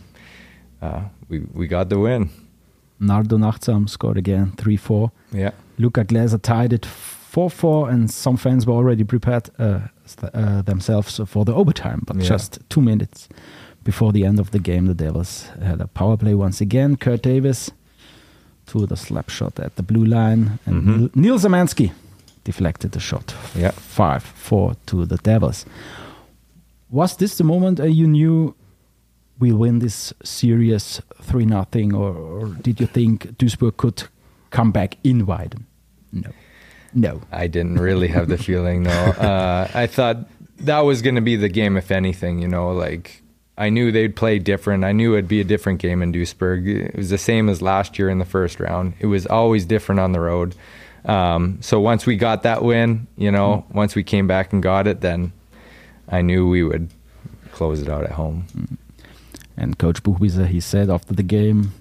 uh, 0.82 1.02
we 1.30 1.40
we 1.54 1.68
got 1.68 1.88
the 1.90 1.98
win. 1.98 2.30
Nardo 3.00 3.38
Nagtzaam 3.38 3.88
scored 3.90 4.18
again 4.18 4.52
3 4.58 4.78
4. 4.78 5.12
Yeah, 5.34 5.52
Luca 5.80 6.04
Glaser 6.04 6.38
tied 6.38 6.74
it 6.74 6.86
4 6.86 7.50
4, 7.50 7.90
and 7.90 8.12
some 8.12 8.38
fans 8.38 8.66
were 8.68 8.76
already 8.76 9.04
prepared 9.04 9.50
uh, 9.60 9.80
uh, 10.34 10.62
themselves 10.64 11.20
for 11.26 11.46
the 11.46 11.54
overtime. 11.54 12.02
But 12.06 12.18
Yeah. 12.18 12.30
just 12.30 12.60
two 12.70 12.82
minutes 12.82 13.28
before 13.84 14.12
the 14.14 14.26
end 14.26 14.40
of 14.40 14.50
the 14.52 14.60
game, 14.60 14.86
the 14.86 14.94
Devils 15.06 15.50
had 15.64 15.82
a 15.82 15.88
power 15.88 16.18
play 16.18 16.36
once 16.36 16.62
again. 16.62 16.96
Kurt 16.98 17.22
Davis 17.24 17.72
to 18.66 18.86
the 18.86 18.96
slap 18.96 19.30
shot 19.30 19.60
at 19.60 19.76
the 19.76 19.84
blue 19.84 20.06
line, 20.06 20.60
and 20.66 20.76
Mhm. 20.84 20.98
Neil 20.98 21.10
Neil 21.16 21.40
Samanski 21.40 21.92
deflected 22.44 22.92
the 22.92 23.00
shot. 23.00 23.34
Yeah. 23.56 23.72
5 23.72 24.24
4 24.24 24.76
to 24.88 25.06
the 25.06 25.18
Devils. 25.18 25.66
Was 26.90 27.16
this 27.18 27.38
the 27.38 27.44
moment 27.44 27.80
uh, 27.80 27.86
you 27.86 28.08
knew 28.08 28.56
we'll 29.40 29.58
win 29.58 29.80
this 29.80 30.14
series 30.24 31.02
3 31.22 31.46
nothing, 31.46 31.94
or, 31.94 32.14
or 32.14 32.48
did 32.48 32.80
you 32.80 32.88
think 32.88 33.38
Duisburg 33.38 33.78
could 33.78 34.04
come 34.50 34.72
back 34.72 34.98
in 35.04 35.26
Weiden? 35.26 35.64
No. 36.12 36.30
No. 36.94 37.22
I 37.32 37.48
didn't 37.48 37.80
really 37.80 38.08
have 38.10 38.28
the 38.28 38.38
feeling, 38.38 38.84
no. 38.84 38.92
Uh, 39.22 39.68
I 39.74 39.88
thought 39.88 40.30
that 40.58 40.82
was 40.82 41.02
going 41.02 41.16
to 41.16 41.22
be 41.22 41.36
the 41.36 41.50
game, 41.50 41.78
if 41.78 41.92
anything. 41.92 42.40
You 42.40 42.48
know, 42.48 42.72
like 42.72 43.22
I 43.58 43.70
knew 43.70 43.92
they'd 43.92 44.16
play 44.16 44.40
different. 44.40 44.84
I 44.84 44.92
knew 44.92 45.14
it'd 45.14 45.28
be 45.28 45.42
a 45.42 45.46
different 45.46 45.80
game 45.80 46.02
in 46.02 46.12
Duisburg. 46.12 46.68
It 46.68 46.96
was 46.96 47.10
the 47.10 47.18
same 47.18 47.50
as 47.50 47.62
last 47.62 48.00
year 48.00 48.10
in 48.10 48.20
the 48.20 48.26
first 48.26 48.60
round. 48.60 48.94
It 49.00 49.08
was 49.08 49.26
always 49.26 49.66
different 49.66 50.00
on 50.00 50.12
the 50.12 50.20
road. 50.20 50.56
Um, 51.06 51.58
so 51.62 51.80
once 51.80 52.06
we 52.06 52.16
got 52.16 52.44
that 52.44 52.64
win, 52.64 53.08
you 53.18 53.32
know, 53.32 53.66
once 53.74 53.96
we 53.96 54.04
came 54.04 54.28
back 54.28 54.54
and 54.54 54.62
got 54.62 54.88
it, 54.88 55.02
then 55.02 55.32
I 56.10 56.22
knew 56.22 56.48
we 56.48 56.64
would 56.64 56.90
close 57.52 57.82
it 57.82 57.90
out 57.90 58.04
at 58.04 58.12
home. 58.12 58.46
And 59.58 59.78
Coach 59.78 60.04
Buchwieser, 60.04 60.48
he 60.48 60.60
said 60.60 60.90
after 60.90 61.14
the 61.14 61.24
game, 61.24 61.74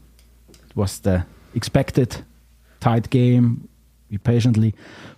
it 0.49 0.75
was 0.77 0.99
the 1.01 1.25
expected 1.55 2.25
tight 2.81 3.11
game. 3.11 3.69
We 4.11 4.19
patiently 4.19 4.75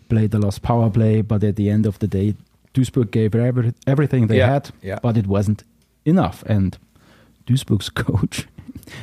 played 0.09 0.31
the 0.33 0.39
last 0.39 0.63
power 0.63 0.91
play, 0.91 1.23
but 1.23 1.43
at 1.45 1.57
the 1.57 1.71
end 1.71 1.87
of 1.87 1.99
the 1.99 2.07
day, 2.09 2.35
Duisburg 2.75 3.11
gave 3.11 3.35
every, 3.35 3.73
everything 3.87 4.27
they 4.27 4.39
Yeah, 4.39 4.47
had, 4.53 4.71
yeah. 4.83 4.99
but 5.03 5.17
it 5.17 5.27
wasn't 5.27 5.65
enough. 6.05 6.43
And 6.47 6.77
Duisburg's 7.47 7.89
coach, 8.05 8.47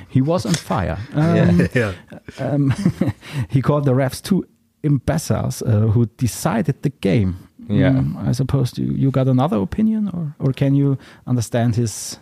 he 0.10 0.22
was 0.22 0.46
on 0.46 0.54
fire. 0.54 1.00
Um, 1.14 1.68
Yeah. 1.74 1.94
um, 2.40 2.74
he 3.50 3.62
called 3.62 3.86
the 3.86 3.94
refs 3.94 4.22
two 4.22 4.46
imbeciles 4.84 5.62
uh, 5.62 5.88
who 5.94 6.06
decided 6.18 6.82
the 6.82 6.90
game. 6.90 7.36
Yeah. 7.68 7.92
Mm, 7.92 8.28
I 8.28 8.32
suppose 8.32 8.78
you, 8.78 8.86
you 8.92 9.12
got 9.12 9.28
another 9.28 9.58
opinion, 9.62 10.08
or, 10.10 10.34
or 10.40 10.54
can 10.54 10.74
you 10.76 10.98
understand 11.28 11.76
his 11.76 12.18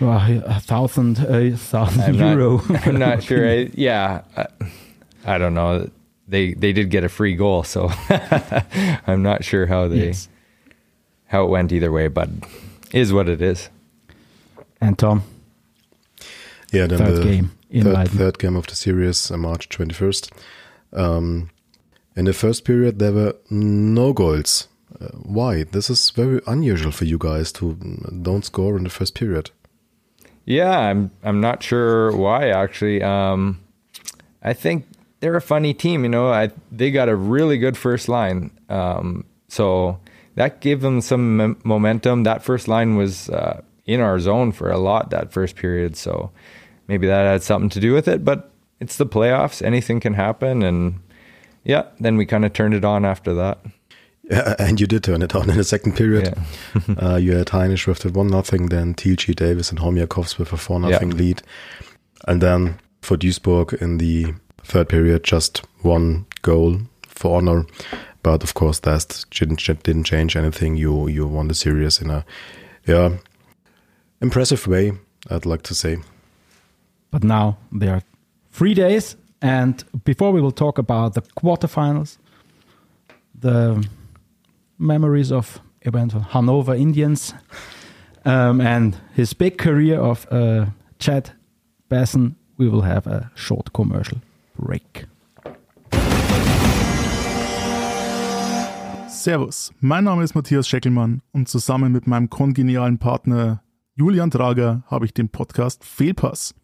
well, 0.00 0.16
a 0.46 0.60
thousand, 0.60 1.18
a 1.18 1.54
thousand 1.56 2.02
I'm 2.02 2.14
euro? 2.14 2.62
not, 2.68 2.86
I'm 2.86 2.98
not 2.98 3.22
sure. 3.22 3.46
I, 3.46 3.70
yeah, 3.74 4.22
I, 4.36 4.46
I 5.26 5.38
don't 5.38 5.52
know. 5.54 5.90
They 6.26 6.54
they 6.54 6.72
did 6.72 6.90
get 6.90 7.04
a 7.04 7.08
free 7.08 7.34
goal, 7.36 7.64
so 7.64 7.90
I'm 9.06 9.22
not 9.22 9.44
sure 9.44 9.66
how 9.66 9.88
they 9.88 10.06
Yes. 10.06 10.28
how 11.26 11.44
it 11.44 11.50
went 11.50 11.72
either 11.72 11.90
way, 11.92 12.08
but 12.08 12.28
is 12.92 13.12
what 13.12 13.28
it 13.28 13.42
is. 13.42 13.68
And 14.80 14.96
Tom, 14.98 15.22
Yeah, 16.72 16.86
then 16.86 16.98
Third 16.98 17.16
the 17.16 17.22
game 17.24 17.50
in 17.70 17.82
third, 17.84 18.08
third 18.08 18.38
game 18.38 18.56
of 18.56 18.66
the 18.66 18.74
series, 18.74 19.30
uh, 19.30 19.36
March 19.36 19.68
21st. 19.68 20.30
Um, 20.92 21.50
in 22.16 22.24
the 22.24 22.32
first 22.32 22.64
period, 22.64 22.98
there 22.98 23.12
were 23.12 23.36
no 23.50 24.12
goals. 24.12 24.68
Uh, 25.00 25.08
why? 25.22 25.64
This 25.64 25.88
is 25.88 26.10
very 26.10 26.40
unusual 26.46 26.90
for 26.92 27.04
you 27.04 27.18
guys 27.18 27.52
to 27.52 27.74
mm, 27.76 28.22
don't 28.22 28.44
score 28.44 28.76
in 28.76 28.84
the 28.84 28.90
first 28.90 29.14
period. 29.14 29.50
Yeah, 30.44 30.78
I'm 30.78 31.10
I'm 31.22 31.40
not 31.40 31.62
sure 31.62 32.16
why 32.16 32.48
actually. 32.48 33.02
Um, 33.02 33.60
I 34.42 34.52
think 34.52 34.86
they're 35.20 35.36
a 35.36 35.40
funny 35.40 35.74
team. 35.74 36.02
You 36.02 36.08
know, 36.08 36.32
I 36.32 36.50
they 36.72 36.90
got 36.90 37.08
a 37.08 37.14
really 37.14 37.58
good 37.58 37.76
first 37.76 38.08
line, 38.08 38.50
um, 38.68 39.24
so 39.48 40.00
that 40.34 40.60
gave 40.60 40.80
them 40.80 41.00
some 41.00 41.36
mom- 41.36 41.60
momentum. 41.62 42.24
That 42.24 42.42
first 42.42 42.66
line 42.66 42.96
was 42.96 43.28
uh, 43.28 43.62
in 43.86 44.00
our 44.00 44.18
zone 44.18 44.50
for 44.52 44.70
a 44.70 44.78
lot 44.78 45.10
that 45.10 45.32
first 45.32 45.56
period, 45.56 45.96
so 45.96 46.30
maybe 46.88 47.06
that 47.06 47.22
had 47.22 47.42
something 47.42 47.70
to 47.70 47.80
do 47.80 47.92
with 47.92 48.08
it. 48.08 48.24
But 48.24 48.50
it's 48.80 48.96
the 48.96 49.06
playoffs; 49.06 49.62
anything 49.62 50.00
can 50.00 50.14
happen, 50.14 50.62
and 50.62 51.00
yeah, 51.64 51.84
then 52.00 52.16
we 52.16 52.26
kind 52.26 52.44
of 52.44 52.52
turned 52.52 52.74
it 52.74 52.84
on 52.84 53.04
after 53.04 53.34
that. 53.34 53.58
Yeah, 54.30 54.54
and 54.58 54.80
you 54.80 54.86
did 54.86 55.02
turn 55.04 55.22
it 55.22 55.34
on 55.34 55.50
in 55.50 55.56
the 55.56 55.64
second 55.64 55.96
period. 55.96 56.34
Yeah. 56.88 56.94
uh, 56.98 57.16
you 57.16 57.36
had 57.36 57.48
Heinisch 57.48 57.86
with 57.86 57.98
the 58.00 58.10
one 58.10 58.28
nothing, 58.28 58.68
then 58.68 58.94
TLG 58.94 59.34
Davis 59.34 59.70
and 59.70 59.80
Homyakovs 59.80 60.38
with 60.38 60.52
a 60.52 60.56
four 60.56 60.78
nothing 60.80 61.10
Yeah. 61.10 61.16
lead, 61.18 61.42
and 62.28 62.40
then 62.40 62.78
for 63.02 63.16
Duisburg 63.16 63.72
in 63.82 63.98
the 63.98 64.34
third 64.62 64.88
period, 64.88 65.24
just 65.24 65.62
one 65.82 66.26
goal 66.42 66.78
for 67.08 67.38
honor. 67.38 67.66
But 68.22 68.42
of 68.44 68.54
course, 68.54 68.80
that 68.80 69.24
didn't 69.30 69.82
didn't 69.82 70.04
change 70.04 70.36
anything. 70.36 70.76
You 70.76 71.08
you 71.08 71.26
won 71.26 71.48
the 71.48 71.54
series 71.54 72.00
in 72.00 72.10
a 72.10 72.24
yeah 72.86 73.16
impressive 74.20 74.66
way. 74.66 74.92
I'd 75.30 75.46
like 75.46 75.62
to 75.62 75.74
say. 75.74 75.98
but 77.10 77.24
now 77.24 77.56
they 77.72 77.88
are 77.88 78.02
three 78.50 78.74
days. 78.74 79.16
And 79.42 79.82
before 80.04 80.32
we 80.32 80.40
will 80.40 80.52
talk 80.52 80.78
about 80.78 81.14
the 81.14 81.22
quarterfinals, 81.22 82.18
the 83.34 83.86
memories 84.78 85.32
of 85.32 85.60
eventual 85.86 86.20
Hanover 86.20 86.74
Indians 86.74 87.34
um, 88.24 88.60
and 88.60 88.96
his 89.14 89.32
big 89.32 89.56
career 89.56 89.98
of 89.98 90.26
uh, 90.30 90.66
Chad 90.98 91.32
Basson, 91.90 92.34
we 92.58 92.68
will 92.68 92.82
have 92.82 93.06
a 93.06 93.30
short 93.34 93.72
commercial 93.72 94.18
break. 94.58 95.06
Servus, 99.08 99.70
mein 99.80 100.04
Name 100.04 100.22
ist 100.22 100.34
Matthias 100.34 100.66
Scheckelmann 100.66 101.20
und 101.32 101.46
zusammen 101.48 101.92
mit 101.92 102.06
meinem 102.06 102.30
kongenialen 102.30 102.98
Partner 102.98 103.62
Julian 103.94 104.30
Drager 104.30 104.82
habe 104.86 105.04
ich 105.04 105.12
den 105.12 105.28
Podcast 105.28 105.84
Fehlpass. 105.84 106.54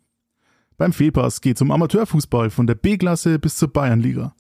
Beim 0.79 0.93
Fehlpass 0.93 1.41
geht 1.41 1.57
es 1.57 1.63
um 1.63 1.71
Amateurfußball 1.71 2.51
von 2.51 2.67
der 2.67 2.75
B-Klasse 2.75 3.39
bis 3.39 3.57
zur 3.57 3.73
Bayernliga. 3.73 4.35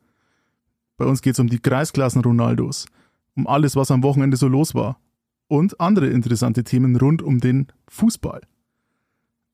Bei 0.99 1.07
uns 1.07 1.23
geht 1.23 1.33
es 1.33 1.38
um 1.38 1.49
die 1.49 1.59
Kreisklassen 1.61 2.23
Ronaldos, 2.23 2.85
um 3.37 3.47
alles, 3.47 3.75
was 3.75 3.90
am 3.90 4.02
Wochenende 4.02 4.37
so 4.37 4.47
los 4.47 4.75
war 4.75 5.00
und 5.49 5.81
andere 5.81 6.09
interessante 6.09 6.62
Themen 6.62 6.97
rund 6.97 7.23
um 7.23 7.40
den 7.40 7.69
Fußball. 7.88 8.43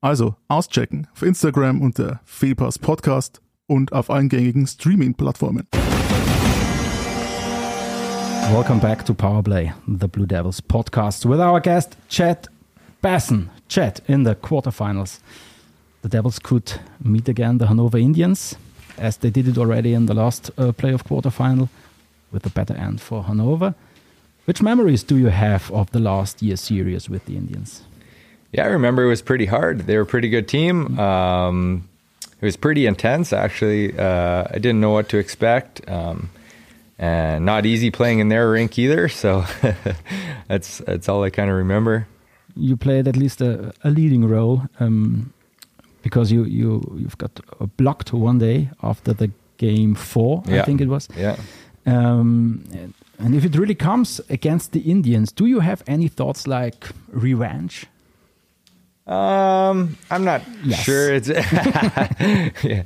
Also 0.01 0.35
auschecken 0.49 1.07
auf 1.13 1.21
Instagram 1.21 1.81
unter 1.81 2.19
Fehlpass 2.25 2.77
Podcast 2.79 3.41
und 3.65 3.93
auf 3.93 4.09
allen 4.09 4.27
gängigen 4.27 4.67
Streaming-Plattformen. 4.67 5.67
Welcome 8.51 8.81
back 8.81 9.05
to 9.05 9.13
Powerplay, 9.13 9.71
the 9.87 10.09
Blue 10.09 10.27
Devils 10.27 10.61
podcast, 10.61 11.25
with 11.25 11.39
our 11.39 11.61
guest 11.61 11.95
Chad 12.09 12.49
Basson. 13.01 13.49
Chad, 13.69 14.01
in 14.05 14.25
the 14.25 14.35
quarterfinals, 14.35 15.21
the 16.03 16.09
Devils 16.09 16.37
could 16.37 16.73
meet 17.03 17.27
again 17.27 17.57
the 17.57 17.67
Hanover 17.67 17.97
Indians, 17.97 18.55
as 18.97 19.17
they 19.17 19.29
did 19.29 19.47
it 19.47 19.57
already 19.57 19.93
in 19.93 20.05
the 20.05 20.13
last 20.13 20.51
uh, 20.57 20.71
playoff 20.71 21.03
quarterfinal, 21.03 21.69
with 22.31 22.45
a 22.45 22.49
better 22.49 22.75
end 22.75 23.01
for 23.01 23.23
Hanover. 23.23 23.73
Which 24.45 24.61
memories 24.61 25.03
do 25.03 25.17
you 25.17 25.27
have 25.27 25.71
of 25.71 25.89
the 25.91 25.99
last 25.99 26.41
year 26.41 26.57
series 26.57 27.09
with 27.09 27.25
the 27.25 27.37
Indians? 27.37 27.83
Yeah, 28.51 28.65
I 28.65 28.67
remember 28.67 29.03
it 29.03 29.07
was 29.07 29.21
pretty 29.21 29.45
hard. 29.45 29.79
They 29.87 29.95
were 29.95 30.03
a 30.03 30.05
pretty 30.05 30.29
good 30.29 30.47
team. 30.47 30.99
Um, 30.99 31.87
it 32.41 32.45
was 32.45 32.57
pretty 32.57 32.85
intense, 32.85 33.31
actually. 33.31 33.97
Uh, 33.97 34.43
I 34.49 34.59
didn't 34.59 34.81
know 34.81 34.91
what 34.91 35.07
to 35.09 35.17
expect. 35.17 35.89
Um, 35.89 36.29
and 36.99 37.45
not 37.45 37.65
easy 37.65 37.89
playing 37.89 38.19
in 38.19 38.27
their 38.27 38.49
rink 38.51 38.77
either. 38.77 39.07
So 39.23 39.45
that's 40.47 40.79
that's 40.79 41.07
all 41.07 41.23
I 41.23 41.29
kind 41.29 41.49
of 41.49 41.55
remember. 41.55 42.07
You 42.55 42.75
played 42.77 43.07
at 43.07 43.15
least 43.15 43.41
a, 43.41 43.73
a 43.83 43.89
leading 43.89 44.25
role 44.27 44.63
um, 44.79 45.33
because 46.03 46.31
you, 46.31 46.43
you, 46.45 46.81
you've 46.99 47.17
got 47.17 47.31
blocked 47.77 48.13
one 48.13 48.37
day 48.37 48.69
after 48.83 49.13
the 49.13 49.31
game 49.57 49.95
four, 49.95 50.43
I 50.47 50.61
think 50.61 50.81
it 50.81 50.87
was. 50.87 51.07
Yeah. 51.17 51.37
Um, 51.87 52.63
and- 52.71 52.93
if 53.35 53.45
it 53.45 53.55
really 53.55 53.75
comes 53.75 54.19
against 54.29 54.71
the 54.73 54.81
Indians, 54.81 55.31
do 55.31 55.45
you 55.45 55.61
have 55.61 55.81
any 55.87 56.09
thoughts 56.09 56.45
like 56.45 56.89
revenge? 57.09 57.85
Um, 59.05 59.97
I'm 60.11 60.23
not 60.23 60.41
Yes. 60.63 60.83
sure. 60.83 61.13
It's 61.13 61.27
yeah. 62.63 62.83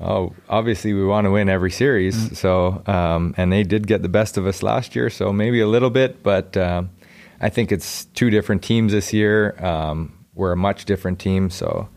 Oh, 0.00 0.32
obviously 0.48 0.92
we 0.92 1.04
want 1.04 1.24
to 1.26 1.30
win 1.30 1.48
every 1.48 1.70
series. 1.70 2.38
So, 2.38 2.82
um, 2.86 3.34
and 3.36 3.50
they 3.52 3.62
did 3.62 3.86
get 3.86 4.02
the 4.02 4.08
best 4.08 4.36
of 4.36 4.46
us 4.46 4.62
last 4.62 4.94
year. 4.94 5.08
So 5.10 5.32
maybe 5.32 5.60
a 5.60 5.68
little 5.68 5.90
bit, 5.90 6.22
but 6.22 6.56
um, 6.56 6.90
I 7.40 7.48
think 7.48 7.72
it's 7.72 8.04
two 8.06 8.30
different 8.30 8.62
teams 8.62 8.92
this 8.92 9.12
year. 9.12 9.54
Um, 9.64 10.12
we're 10.34 10.52
a 10.52 10.56
much 10.56 10.84
different 10.84 11.18
team, 11.18 11.48
so 11.50 11.88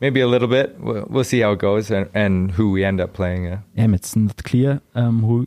maybe 0.00 0.20
a 0.20 0.26
little 0.26 0.48
bit. 0.48 0.78
We'll, 0.80 1.06
we'll 1.08 1.24
see 1.24 1.40
how 1.40 1.52
it 1.52 1.58
goes 1.58 1.90
and, 1.90 2.08
and 2.14 2.52
who 2.52 2.70
we 2.70 2.84
end 2.84 3.00
up 3.00 3.12
playing. 3.12 3.44
Yeah, 3.44 3.84
Um, 3.84 3.94
it's 3.94 4.16
not 4.16 4.42
clear 4.44 4.80
um, 4.94 5.22
who 5.22 5.46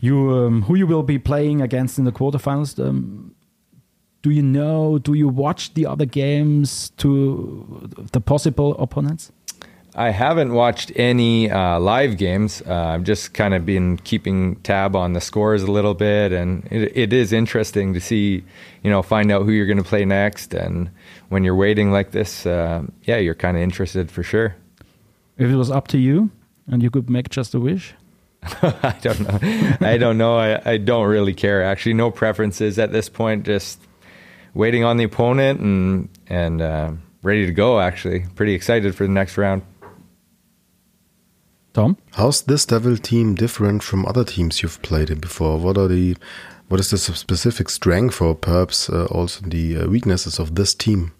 you 0.00 0.30
um, 0.30 0.62
who 0.62 0.74
you 0.74 0.86
will 0.86 1.02
be 1.02 1.18
playing 1.18 1.62
against 1.62 1.98
in 1.98 2.04
the 2.04 2.12
quarterfinals. 2.12 2.78
Um, 2.78 3.34
do 4.22 4.30
you 4.30 4.42
know? 4.42 4.98
Do 4.98 5.14
you 5.14 5.28
watch 5.28 5.74
the 5.74 5.86
other 5.86 6.06
games 6.06 6.90
to 6.96 7.88
the 8.12 8.20
possible 8.20 8.74
opponents? 8.78 9.30
I 9.96 10.10
haven't 10.10 10.54
watched 10.54 10.90
any 10.96 11.48
uh, 11.50 11.78
live 11.78 12.16
games. 12.16 12.62
Uh, 12.66 12.74
I've 12.74 13.04
just 13.04 13.32
kind 13.32 13.54
of 13.54 13.64
been 13.64 13.98
keeping 13.98 14.56
tab 14.56 14.96
on 14.96 15.12
the 15.12 15.20
scores 15.20 15.62
a 15.62 15.70
little 15.70 15.94
bit, 15.94 16.32
and 16.32 16.66
it, 16.70 16.96
it 16.96 17.12
is 17.12 17.32
interesting 17.32 17.94
to 17.94 18.00
see, 18.00 18.42
you 18.82 18.90
know, 18.90 19.02
find 19.02 19.30
out 19.30 19.44
who 19.44 19.52
you're 19.52 19.66
going 19.66 19.78
to 19.78 19.84
play 19.84 20.04
next. 20.04 20.52
And 20.52 20.90
when 21.28 21.44
you're 21.44 21.54
waiting 21.54 21.90
like 21.90 22.10
this, 22.10 22.46
uh, 22.46 22.84
yeah, 23.04 23.16
you're 23.16 23.34
kind 23.34 23.56
of 23.56 23.62
interested 23.62 24.10
for 24.10 24.22
sure. 24.22 24.56
If 25.36 25.50
it 25.50 25.56
was 25.56 25.70
up 25.70 25.88
to 25.88 25.98
you, 25.98 26.30
and 26.66 26.82
you 26.82 26.90
could 26.90 27.10
make 27.10 27.28
just 27.28 27.54
a 27.54 27.60
wish? 27.60 27.94
I 28.42 28.96
don't 29.00 29.20
know. 29.20 29.86
I 29.86 29.96
don't 29.96 30.18
know. 30.18 30.36
I, 30.36 30.60
I 30.72 30.76
don't 30.76 31.06
really 31.06 31.34
care. 31.34 31.62
Actually, 31.62 31.94
no 31.94 32.10
preferences 32.10 32.78
at 32.78 32.92
this 32.92 33.08
point. 33.08 33.46
Just 33.46 33.80
waiting 34.52 34.84
on 34.84 34.96
the 34.96 35.04
opponent 35.04 35.60
and 35.60 36.08
and 36.26 36.60
uh, 36.60 36.92
ready 37.22 37.46
to 37.46 37.52
go. 37.52 37.80
Actually, 37.80 38.26
pretty 38.34 38.54
excited 38.54 38.94
for 38.94 39.04
the 39.04 39.12
next 39.12 39.38
round. 39.38 39.62
Tom, 41.72 41.96
How's 42.12 42.42
this 42.42 42.64
Devil 42.64 42.96
team 42.96 43.34
different 43.34 43.82
from 43.82 44.06
other 44.06 44.24
teams 44.24 44.62
you've 44.62 44.80
played 44.82 45.10
in 45.10 45.18
before? 45.18 45.58
What 45.58 45.76
are 45.76 45.88
the 45.88 46.16
what 46.74 46.80
is 46.80 46.90
the 46.90 46.98
specific 46.98 47.70
strength 47.70 48.20
or 48.20 48.34
perhaps 48.34 48.90
uh, 48.90 49.04
also 49.04 49.46
the 49.46 49.76
uh, 49.76 49.86
weaknesses 49.86 50.40
of 50.40 50.56
this 50.56 50.74
team? 50.74 51.12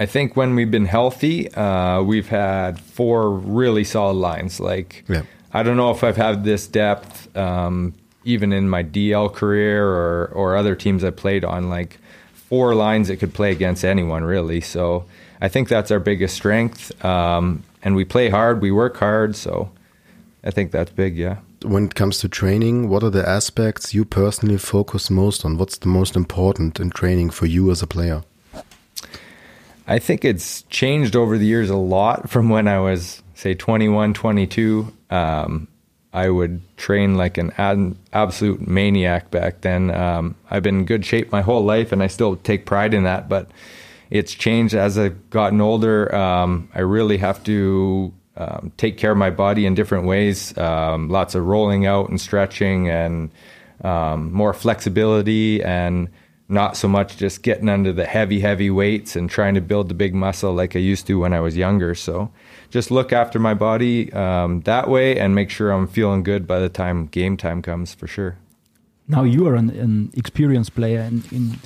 I 0.00 0.06
think 0.06 0.34
when 0.34 0.54
we've 0.54 0.70
been 0.70 0.86
healthy, 0.86 1.52
uh, 1.52 2.00
we've 2.00 2.28
had 2.28 2.80
four 2.80 3.30
really 3.30 3.84
solid 3.84 4.16
lines. 4.16 4.60
Like, 4.60 5.04
Yeah. 5.06 5.24
I 5.52 5.62
don't 5.62 5.76
know 5.76 5.90
if 5.90 6.02
I've 6.02 6.16
had 6.16 6.44
this 6.44 6.66
depth 6.66 7.36
um, 7.36 7.92
even 8.24 8.50
in 8.50 8.70
my 8.70 8.80
DEL 8.80 9.28
career 9.28 9.86
or 9.86 10.32
or 10.34 10.56
other 10.56 10.74
teams 10.74 11.04
I 11.04 11.10
played 11.10 11.44
on. 11.44 11.68
Like 11.68 11.98
four 12.32 12.74
lines 12.74 13.08
that 13.08 13.18
could 13.20 13.34
play 13.34 13.52
against 13.52 13.84
anyone 13.84 14.24
really. 14.24 14.62
So 14.62 15.04
I 15.42 15.48
think 15.48 15.68
that's 15.68 15.90
our 15.90 16.00
biggest 16.00 16.34
strength. 16.34 17.04
Um, 17.04 17.62
and 17.82 17.94
we 17.94 18.04
play 18.06 18.30
hard, 18.30 18.62
we 18.62 18.70
work 18.70 18.96
hard. 18.96 19.36
So 19.36 19.70
I 20.42 20.50
think 20.50 20.70
that's 20.70 20.90
big. 20.90 21.18
Yeah. 21.18 21.36
When 21.62 21.86
it 21.86 21.94
comes 21.96 22.18
to 22.18 22.28
training, 22.28 22.88
what 22.88 23.02
are 23.02 23.10
the 23.10 23.28
aspects 23.28 23.92
you 23.92 24.04
personally 24.04 24.58
focus 24.58 25.10
most 25.10 25.44
on? 25.44 25.58
What's 25.58 25.78
the 25.78 25.88
most 25.88 26.14
important 26.14 26.78
in 26.78 26.90
training 26.90 27.30
for 27.30 27.46
you 27.46 27.70
as 27.70 27.82
a 27.82 27.86
player? 27.86 28.22
I 29.86 29.98
think 29.98 30.24
it's 30.24 30.62
changed 30.62 31.16
over 31.16 31.36
the 31.36 31.46
years 31.46 31.70
a 31.70 31.76
lot 31.76 32.30
from 32.30 32.48
when 32.48 32.68
I 32.68 32.78
was, 32.78 33.22
say, 33.34 33.54
21, 33.54 34.14
22. 34.14 34.92
Um, 35.10 35.66
I 36.12 36.28
would 36.28 36.60
train 36.76 37.16
like 37.16 37.38
an 37.38 37.52
ad- 37.58 37.96
absolute 38.12 38.66
maniac 38.66 39.30
back 39.30 39.62
then. 39.62 39.90
Um, 39.90 40.36
I've 40.50 40.62
been 40.62 40.80
in 40.80 40.84
good 40.84 41.04
shape 41.04 41.32
my 41.32 41.42
whole 41.42 41.64
life, 41.64 41.90
and 41.90 42.02
I 42.02 42.06
still 42.06 42.36
take 42.36 42.66
pride 42.66 42.94
in 42.94 43.02
that. 43.04 43.28
But 43.28 43.50
it's 44.10 44.32
changed 44.32 44.74
as 44.74 44.96
I've 44.96 45.30
gotten 45.30 45.60
older. 45.60 46.14
Um, 46.14 46.68
I 46.74 46.80
really 46.80 47.16
have 47.18 47.42
to 47.44 48.12
um, 48.38 48.72
take 48.76 48.96
care 48.96 49.12
of 49.12 49.18
my 49.18 49.30
body 49.30 49.66
in 49.66 49.74
different 49.74 50.06
ways. 50.06 50.56
Um, 50.56 51.08
lots 51.08 51.34
of 51.34 51.44
rolling 51.44 51.86
out 51.86 52.08
and 52.08 52.20
stretching, 52.20 52.88
and 52.88 53.30
um, 53.84 54.32
more 54.32 54.54
flexibility, 54.54 55.62
and 55.62 56.08
not 56.48 56.76
so 56.76 56.88
much 56.88 57.18
just 57.18 57.42
getting 57.42 57.68
under 57.68 57.92
the 57.92 58.06
heavy, 58.06 58.40
heavy 58.40 58.70
weights 58.70 59.16
and 59.16 59.28
trying 59.28 59.54
to 59.54 59.60
build 59.60 59.88
the 59.88 59.94
big 59.94 60.14
muscle 60.14 60.54
like 60.54 60.74
I 60.74 60.78
used 60.78 61.06
to 61.08 61.20
when 61.20 61.34
I 61.34 61.40
was 61.40 61.58
younger. 61.58 61.94
So 61.94 62.30
just 62.70 62.90
look 62.90 63.12
after 63.12 63.38
my 63.38 63.52
body 63.52 64.10
um, 64.14 64.62
that 64.62 64.88
way 64.88 65.18
and 65.18 65.34
make 65.34 65.50
sure 65.50 65.70
I'm 65.70 65.86
feeling 65.86 66.22
good 66.22 66.46
by 66.46 66.58
the 66.58 66.70
time 66.70 67.06
game 67.06 67.36
time 67.36 67.60
comes 67.60 67.92
for 67.94 68.06
sure. 68.06 68.38
now 69.08 69.24
you 69.24 69.46
are 69.48 69.56
an, 69.56 69.70
an 69.70 70.10
experienced 70.14 70.74
player, 70.74 71.00
and 71.00 71.30
in 71.32 71.58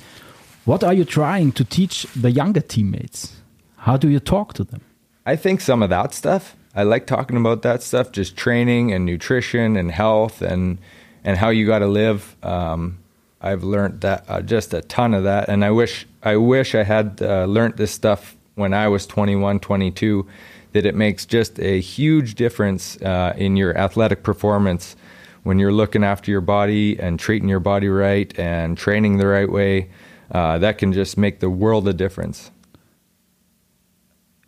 what 0.65 0.83
are 0.83 0.93
you 0.93 1.05
trying 1.05 1.51
to 1.53 1.63
teach 1.63 2.07
the 2.15 2.31
younger 2.31 2.61
teammates? 2.61 3.41
How 3.77 3.97
do 3.97 4.09
you 4.09 4.19
talk 4.19 4.53
to 4.53 4.63
them? 4.63 4.81
I 5.25 5.35
think 5.35 5.61
some 5.61 5.83
of 5.83 5.89
that 5.89 6.13
stuff. 6.13 6.55
I 6.75 6.83
like 6.83 7.05
talking 7.05 7.37
about 7.37 7.61
that 7.61 7.83
stuff, 7.83 8.11
just 8.11 8.35
training 8.35 8.91
and 8.91 9.05
nutrition 9.05 9.77
and 9.77 9.91
health 9.91 10.41
and 10.41 10.79
and 11.23 11.37
how 11.37 11.49
you 11.49 11.65
got 11.65 11.79
to 11.79 11.87
live. 11.87 12.35
Um, 12.43 12.99
I've 13.41 13.63
learned 13.63 14.01
that 14.01 14.25
uh, 14.27 14.41
just 14.41 14.73
a 14.73 14.81
ton 14.81 15.13
of 15.13 15.23
that, 15.23 15.49
and 15.49 15.63
I 15.63 15.71
wish 15.71 16.07
I 16.23 16.37
wish 16.37 16.73
I 16.73 16.83
had 16.83 17.19
uh, 17.21 17.45
learned 17.45 17.77
this 17.77 17.91
stuff 17.91 18.35
when 18.55 18.73
I 18.73 18.87
was 18.87 19.05
21, 19.05 19.59
22. 19.59 20.27
That 20.71 20.87
it 20.87 20.95
makes 20.95 21.27
just 21.27 21.59
a 21.59 21.79
huge 21.79 22.33
difference 22.33 22.99
uh, 23.01 23.33
in 23.37 23.55
your 23.55 23.77
athletic 23.77 24.23
performance 24.23 24.95
when 25.43 25.59
you're 25.59 25.71
looking 25.71 26.03
after 26.03 26.31
your 26.31 26.41
body 26.41 26.99
and 26.99 27.19
treating 27.19 27.47
your 27.47 27.59
body 27.59 27.89
right 27.89 28.33
and 28.39 28.75
training 28.75 29.17
the 29.17 29.27
right 29.27 29.51
way. 29.51 29.89
Uh, 30.31 30.57
that 30.57 30.79
can 30.79 30.91
just 30.91 31.15
make 31.15 31.41
the 31.41 31.49
world 31.49 31.87
a 31.87 31.93
difference. 31.93 32.49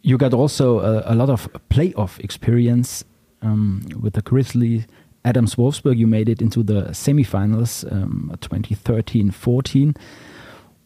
You 0.06 0.20
got 0.20 0.36
also 0.36 0.82
a, 0.82 1.14
a 1.14 1.16
lot 1.16 1.32
of 1.32 1.50
playoff 1.72 2.20
experience 2.20 3.04
um, 3.42 3.82
with 4.00 4.14
the 4.14 4.22
Grizzly 4.22 4.86
Adams 5.24 5.56
Wolfsburg. 5.56 5.98
You 5.98 6.06
made 6.06 6.30
it 6.30 6.44
into 6.44 6.62
the 6.62 6.90
semifinals 6.92 7.92
um, 7.92 8.32
2013-14. 8.40 9.98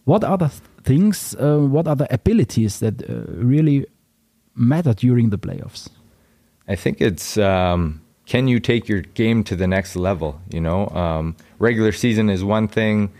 What 0.05 0.23
are 0.23 0.37
the 0.37 0.47
things? 0.85 1.35
Uh, 1.35 1.57
what 1.57 1.85
are 1.85 1.97
the 1.97 2.07
abilities 2.13 2.79
that 2.79 3.03
uh, 3.09 3.25
really 3.27 3.85
matter 4.55 4.93
during 4.93 5.31
the 5.31 5.37
playoffs? 5.37 5.89
I 6.69 6.75
think 6.75 7.01
it's 7.01 7.37
um, 7.37 7.99
can 8.25 8.47
you 8.47 8.61
take 8.61 8.87
your 8.87 9.01
game 9.01 9.43
to 9.43 9.55
the 9.57 9.67
next 9.67 9.97
level? 9.97 10.39
You 10.49 10.61
know, 10.61 10.87
um, 10.91 11.35
regular 11.59 11.91
season 11.91 12.29
is 12.29 12.41
one 12.41 12.69
thing, 12.69 13.11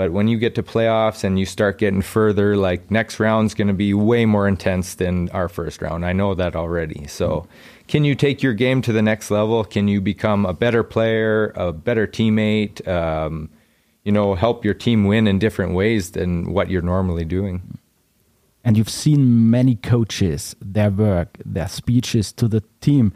but 0.00 0.12
when 0.12 0.28
you 0.28 0.38
get 0.38 0.54
to 0.54 0.62
playoffs 0.62 1.24
and 1.24 1.38
you 1.38 1.44
start 1.44 1.76
getting 1.76 2.00
further, 2.00 2.56
like 2.56 2.90
next 2.90 3.20
round's 3.20 3.52
going 3.52 3.68
to 3.68 3.74
be 3.74 3.92
way 3.92 4.24
more 4.24 4.48
intense 4.48 4.94
than 4.94 5.28
our 5.28 5.46
first 5.46 5.82
round. 5.82 6.06
I 6.06 6.14
know 6.14 6.34
that 6.34 6.56
already. 6.56 7.06
So, 7.06 7.46
can 7.86 8.02
you 8.06 8.14
take 8.14 8.42
your 8.42 8.54
game 8.54 8.80
to 8.80 8.94
the 8.94 9.02
next 9.02 9.30
level? 9.30 9.62
Can 9.62 9.88
you 9.88 10.00
become 10.00 10.46
a 10.46 10.54
better 10.54 10.82
player, 10.82 11.52
a 11.54 11.70
better 11.74 12.06
teammate? 12.06 12.88
Um, 12.88 13.50
you 14.02 14.10
know, 14.10 14.34
help 14.34 14.64
your 14.64 14.72
team 14.72 15.04
win 15.04 15.26
in 15.26 15.38
different 15.38 15.74
ways 15.74 16.12
than 16.12 16.50
what 16.50 16.70
you're 16.70 16.80
normally 16.80 17.26
doing. 17.26 17.60
and 18.64 18.78
you've 18.78 18.88
seen 18.88 19.50
many 19.50 19.74
coaches, 19.74 20.56
their 20.62 20.90
work, 20.90 21.36
their 21.44 21.68
speeches 21.68 22.32
to 22.32 22.48
the 22.48 22.62
team. 22.80 23.12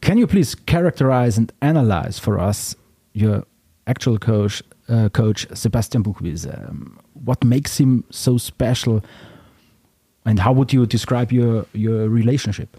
Can 0.00 0.18
you 0.18 0.26
please 0.26 0.56
characterize 0.56 1.38
and 1.38 1.52
analyze 1.62 2.18
for 2.18 2.40
us 2.40 2.74
your 3.12 3.44
actual 3.86 4.18
coach, 4.18 4.62
uh, 4.92 5.08
coach 5.08 5.46
Sebastian 5.54 6.02
Buchwieser? 6.02 6.68
Um, 6.68 6.98
what 7.24 7.42
makes 7.44 7.78
him 7.78 8.04
so 8.10 8.38
special, 8.38 9.02
and 10.24 10.38
how 10.38 10.52
would 10.52 10.72
you 10.72 10.86
describe 10.86 11.32
your 11.32 11.66
your 11.72 12.08
relationship? 12.08 12.76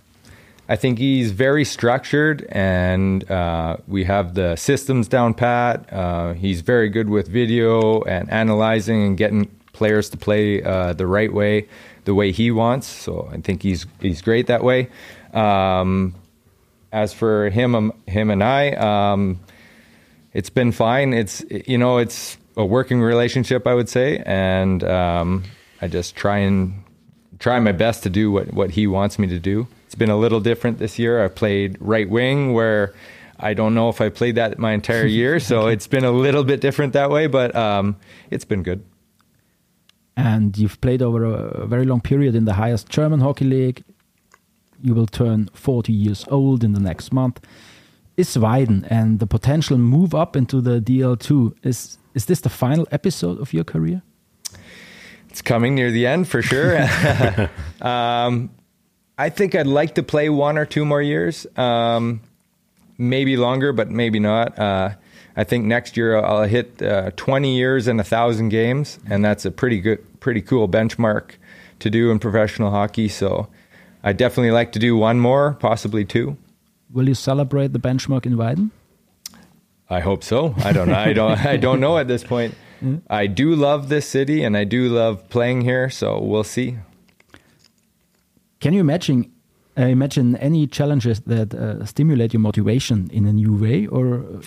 I 0.69 0.77
think 0.77 0.97
he's 0.97 1.31
very 1.31 1.65
structured, 1.65 2.47
and 2.49 3.29
uh, 3.29 3.77
we 3.87 4.05
have 4.05 4.33
the 4.33 4.55
systems 4.55 5.09
down 5.09 5.33
pat. 5.33 5.91
Uh, 5.91 6.33
he's 6.33 6.61
very 6.61 6.89
good 6.89 7.09
with 7.09 7.27
video 7.27 8.01
and 8.03 8.29
analyzing 8.29 9.03
and 9.03 9.17
getting 9.17 9.45
players 9.73 10.09
to 10.11 10.17
play 10.17 10.63
uh, 10.63 10.93
the 10.93 11.05
right 11.05 11.33
way, 11.33 11.67
the 12.05 12.13
way 12.13 12.31
he 12.31 12.49
wants. 12.51 12.87
So 12.87 13.29
I 13.31 13.41
think 13.41 13.61
he's 13.61 13.85
he's 13.99 14.21
great 14.21 14.47
that 14.47 14.63
way. 14.63 14.89
Um, 15.33 16.15
as 16.93 17.11
for 17.11 17.49
him, 17.49 17.75
um, 17.75 17.93
him 18.07 18.29
and 18.29 18.43
I, 18.43 18.69
um, 18.71 19.39
it's 20.33 20.49
been 20.49 20.71
fine. 20.71 21.13
It's 21.13 21.43
you 21.49 21.77
know 21.77 21.97
it's 21.97 22.37
a 22.57 22.65
working 22.65 23.01
relationship, 23.01 23.65
I 23.67 23.73
would 23.73 23.89
say, 23.89 24.21
and 24.25 24.83
um, 24.83 25.43
I 25.81 25.87
just 25.87 26.15
try 26.15 26.39
and 26.39 26.83
try 27.39 27.59
my 27.59 27.71
best 27.71 28.03
to 28.03 28.09
do 28.09 28.31
what 28.31 28.53
what 28.53 28.71
he 28.71 28.87
wants 28.87 29.19
me 29.19 29.27
to 29.27 29.39
do. 29.39 29.67
It's 29.85 29.95
been 29.95 30.09
a 30.09 30.17
little 30.17 30.39
different 30.39 30.79
this 30.79 30.97
year. 30.97 31.23
I 31.23 31.27
played 31.27 31.77
right 31.79 32.09
wing 32.09 32.53
where 32.53 32.93
I 33.39 33.53
don't 33.53 33.75
know 33.75 33.89
if 33.89 34.01
I 34.01 34.09
played 34.09 34.35
that 34.35 34.57
my 34.57 34.73
entire 34.73 35.05
year, 35.19 35.39
so 35.39 35.67
it's 35.67 35.87
been 35.87 36.05
a 36.05 36.11
little 36.11 36.43
bit 36.43 36.61
different 36.61 36.93
that 36.93 37.09
way, 37.09 37.27
but 37.27 37.55
um, 37.55 37.97
it's 38.31 38.45
been 38.45 38.63
good. 38.63 38.83
And 40.15 40.55
you've 40.57 40.79
played 40.79 41.01
over 41.01 41.25
a 41.25 41.65
very 41.65 41.85
long 41.85 41.99
period 41.99 42.35
in 42.35 42.45
the 42.45 42.53
highest 42.53 42.87
German 42.87 43.19
hockey 43.19 43.45
league. 43.45 43.83
You 44.81 44.93
will 44.93 45.07
turn 45.07 45.49
40 45.53 45.91
years 45.91 46.25
old 46.29 46.63
in 46.63 46.73
the 46.73 46.79
next 46.79 47.11
month. 47.11 47.39
Is 48.15 48.37
Weiden 48.37 48.85
and 48.89 49.19
the 49.19 49.25
potential 49.25 49.77
move 49.77 50.13
up 50.13 50.35
into 50.35 50.61
the 50.61 50.79
DEL2 50.79 51.55
is 51.63 51.97
is 52.13 52.25
this 52.25 52.41
the 52.41 52.49
final 52.49 52.87
episode 52.91 53.39
of 53.39 53.53
your 53.53 53.63
career? 53.63 54.03
It's 55.29 55.41
coming 55.41 55.73
near 55.73 55.89
the 55.89 56.05
end 56.05 56.27
for 56.27 56.43
sure. 56.43 56.77
um, 57.81 58.51
I 59.17 59.29
think 59.29 59.55
I'd 59.55 59.65
like 59.65 59.95
to 59.95 60.03
play 60.03 60.29
one 60.29 60.59
or 60.59 60.65
two 60.65 60.85
more 60.85 61.01
years, 61.01 61.47
um, 61.57 62.21
maybe 62.99 63.35
longer, 63.35 63.73
but 63.73 63.89
maybe 63.89 64.19
not. 64.19 64.59
Uh, 64.59 64.91
I 65.35 65.43
think 65.43 65.65
next 65.65 65.97
year 65.97 66.17
I'll 66.17 66.43
hit 66.43 66.83
uh, 66.83 67.11
20 67.15 67.55
years 67.55 67.87
and 67.87 67.99
a 67.99 68.03
thousand 68.03 68.49
games, 68.49 68.99
and 69.09 69.25
that's 69.25 69.45
a 69.45 69.51
pretty 69.51 69.81
good, 69.81 70.19
pretty 70.19 70.41
cool 70.41 70.69
benchmark 70.69 71.31
to 71.79 71.89
do 71.89 72.11
in 72.11 72.19
professional 72.19 72.69
hockey. 72.69 73.07
So 73.07 73.47
I 74.03 74.13
definitely 74.13 74.51
like 74.51 74.73
to 74.73 74.79
do 74.79 74.95
one 74.95 75.19
more, 75.19 75.53
possibly 75.53 76.05
two. 76.05 76.37
Will 76.93 77.07
you 77.07 77.15
celebrate 77.15 77.73
the 77.73 77.79
benchmark 77.79 78.25
in 78.25 78.37
Weiden? 78.37 78.69
I 79.89 79.99
hope 79.99 80.23
so. 80.23 80.55
I 80.63 80.71
don't 80.71 80.87
know. 80.87 80.95
I 80.95 81.13
don't. 81.13 81.45
I 81.45 81.57
don't 81.65 81.79
know 81.79 81.97
at 81.97 82.07
this 82.07 82.23
point. 82.23 82.55
I 83.09 83.27
do 83.27 83.55
love 83.55 83.89
this 83.89 84.07
city, 84.07 84.43
and 84.43 84.57
I 84.57 84.65
do 84.65 84.89
love 84.89 85.29
playing 85.29 85.61
here. 85.61 85.89
So 85.89 86.19
we'll 86.19 86.43
see. 86.43 86.77
Can 88.59 88.73
you 88.73 88.81
imagine 88.81 89.31
uh, 89.77 89.83
imagine 89.83 90.35
any 90.37 90.67
challenges 90.67 91.21
that 91.21 91.53
uh, 91.53 91.85
stimulate 91.85 92.33
your 92.33 92.41
motivation 92.41 93.09
in 93.11 93.25
a 93.25 93.33
new 93.33 93.55
way, 93.55 93.87
or 93.87 94.41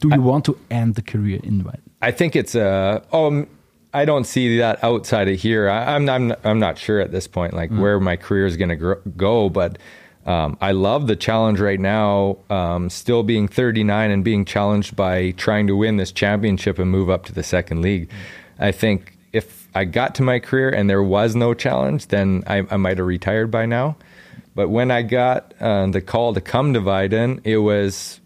do 0.00 0.08
you 0.10 0.22
want 0.22 0.44
to 0.46 0.58
end 0.70 0.94
the 0.94 1.02
career 1.02 1.40
in 1.42 1.64
Weiden? 1.64 1.80
I 2.00 2.12
think 2.12 2.34
it's 2.34 2.54
a. 2.54 3.02
Oh, 3.12 3.26
um, 3.26 3.46
I 3.92 4.04
don't 4.04 4.24
see 4.24 4.58
that 4.58 4.82
outside 4.82 5.28
of 5.28 5.38
here. 5.38 5.68
I, 5.68 5.94
I'm 5.94 6.08
I'm 6.08 6.34
I'm 6.44 6.58
not 6.58 6.78
sure 6.78 7.00
at 7.00 7.12
this 7.12 7.26
point, 7.26 7.52
like 7.54 7.70
where 7.70 8.00
my 8.00 8.16
career 8.16 8.46
is 8.46 8.56
going 8.56 8.70
to 8.70 8.96
go. 9.16 9.48
But 9.48 9.78
um, 10.26 10.56
I 10.60 10.72
love 10.72 11.06
the 11.06 11.16
challenge 11.16 11.60
right 11.60 11.78
now, 11.78 12.38
um, 12.48 12.88
still 12.88 13.22
being 13.22 13.46
39 13.46 14.10
and 14.10 14.24
being 14.24 14.44
challenged 14.44 14.96
by 14.96 15.32
trying 15.32 15.66
to 15.66 15.76
win 15.76 15.98
this 15.98 16.12
championship 16.12 16.78
and 16.78 16.90
move 16.90 17.10
up 17.10 17.26
to 17.26 17.32
the 17.32 17.42
second 17.42 17.82
league. 17.82 18.10
I 18.58 18.72
think 18.72 19.18
if 19.32 19.68
I 19.74 19.84
got 19.84 20.14
to 20.16 20.22
my 20.22 20.38
career 20.38 20.70
and 20.70 20.88
there 20.88 21.02
was 21.02 21.36
no 21.36 21.52
challenge, 21.52 22.08
then 22.08 22.42
I, 22.46 22.64
I 22.70 22.76
might 22.76 22.98
have 22.98 23.06
retired 23.06 23.50
by 23.50 23.66
now. 23.66 23.96
But 24.54 24.68
when 24.68 24.90
I 24.90 25.02
got 25.02 25.52
uh, 25.60 25.88
the 25.88 26.00
call 26.00 26.32
to 26.32 26.40
come 26.40 26.72
to 26.74 26.80
Weiden, 26.80 27.40
it 27.44 27.58
was 27.58 28.20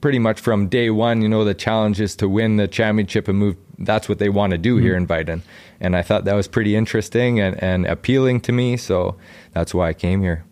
pretty 0.00 0.20
much 0.20 0.40
from 0.40 0.68
day 0.68 0.88
one, 0.88 1.20
you 1.20 1.28
know, 1.28 1.44
the 1.44 1.52
challenge 1.52 2.00
is 2.00 2.16
to 2.16 2.28
win 2.28 2.56
the 2.56 2.68
championship 2.68 3.28
and 3.28 3.38
move. 3.38 3.56
That's 3.78 4.08
what 4.08 4.18
they 4.18 4.28
want 4.28 4.52
to 4.52 4.58
do 4.58 4.76
mm-hmm. 4.76 4.84
here 4.84 4.96
in 4.96 5.06
Weiden. 5.06 5.42
And 5.80 5.96
I 5.96 6.02
thought 6.02 6.24
that 6.24 6.34
was 6.34 6.48
pretty 6.48 6.76
interesting 6.76 7.40
and, 7.40 7.60
and 7.62 7.86
appealing 7.86 8.40
to 8.42 8.52
me. 8.52 8.76
So 8.76 9.16
that's 9.52 9.74
why 9.74 9.88
I 9.88 9.92
came 9.92 10.22
here. 10.22 10.44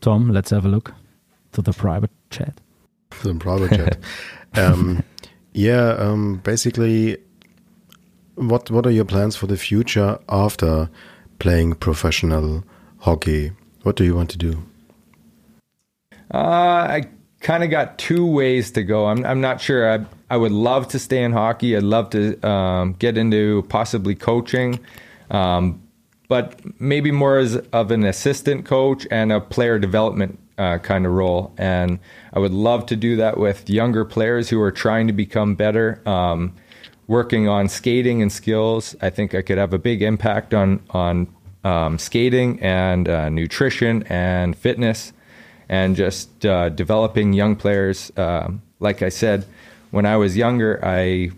Tom, 0.00 0.30
let's 0.30 0.50
have 0.50 0.64
a 0.64 0.68
look 0.68 0.94
to 1.52 1.62
the 1.62 1.72
private 1.72 2.10
chat. 2.30 2.60
The 3.22 3.34
private 3.34 3.70
chat. 3.70 3.98
Um, 4.56 5.04
yeah, 5.52 5.90
um, 5.90 6.40
basically, 6.42 7.16
what 8.34 8.68
what 8.68 8.84
are 8.84 8.90
your 8.90 9.04
plans 9.04 9.36
for 9.36 9.46
the 9.46 9.56
future 9.56 10.18
after 10.28 10.90
playing 11.38 11.74
professional 11.74 12.64
hockey? 12.98 13.52
What 13.84 13.94
do 13.94 14.02
you 14.02 14.16
want 14.16 14.30
to 14.30 14.38
do? 14.38 14.60
Uh, 16.34 16.36
I 16.36 17.02
kind 17.40 17.64
of 17.64 17.70
got 17.70 17.98
two 17.98 18.26
ways 18.26 18.70
to 18.72 18.82
go. 18.82 19.06
I'm 19.06 19.24
I'm 19.24 19.40
not 19.40 19.60
sure. 19.60 19.90
I 19.92 20.04
I 20.30 20.36
would 20.36 20.52
love 20.52 20.88
to 20.88 20.98
stay 20.98 21.22
in 21.22 21.32
hockey. 21.32 21.76
I'd 21.76 21.82
love 21.82 22.10
to 22.10 22.40
um, 22.46 22.94
get 22.94 23.18
into 23.18 23.62
possibly 23.68 24.14
coaching, 24.14 24.78
um, 25.30 25.82
but 26.30 26.60
maybe 26.80 27.10
more 27.10 27.38
as 27.38 27.56
of 27.72 27.90
an 27.90 28.04
assistant 28.04 28.64
coach 28.64 29.04
and 29.10 29.32
a 29.32 29.40
player 29.40 29.80
development 29.80 30.38
uh, 30.58 30.78
kind 30.78 31.04
of 31.04 31.10
role. 31.10 31.52
And 31.58 31.98
I 32.32 32.38
would 32.38 32.52
love 32.52 32.86
to 32.86 32.94
do 32.94 33.16
that 33.16 33.36
with 33.36 33.68
younger 33.68 34.04
players 34.04 34.48
who 34.48 34.60
are 34.60 34.70
trying 34.70 35.08
to 35.08 35.12
become 35.12 35.56
better. 35.56 36.00
Um, 36.06 36.54
working 37.08 37.48
on 37.48 37.68
skating 37.68 38.22
and 38.22 38.30
skills, 38.30 38.94
I 39.02 39.10
think 39.10 39.34
I 39.34 39.42
could 39.42 39.58
have 39.58 39.74
a 39.74 39.78
big 39.78 40.02
impact 40.02 40.54
on 40.54 40.80
on 40.90 41.26
um, 41.64 41.98
skating 41.98 42.62
and 42.62 43.08
uh, 43.08 43.28
nutrition 43.28 44.04
and 44.04 44.56
fitness 44.56 45.12
and 45.68 45.96
just 45.96 46.46
uh, 46.46 46.68
developing 46.68 47.32
young 47.32 47.56
players. 47.56 48.12
Um, 48.16 48.62
like 48.78 49.02
I 49.02 49.08
said, 49.08 49.46
when 49.90 50.06
I 50.06 50.16
was 50.16 50.36
younger, 50.36 50.78
I 50.84 51.32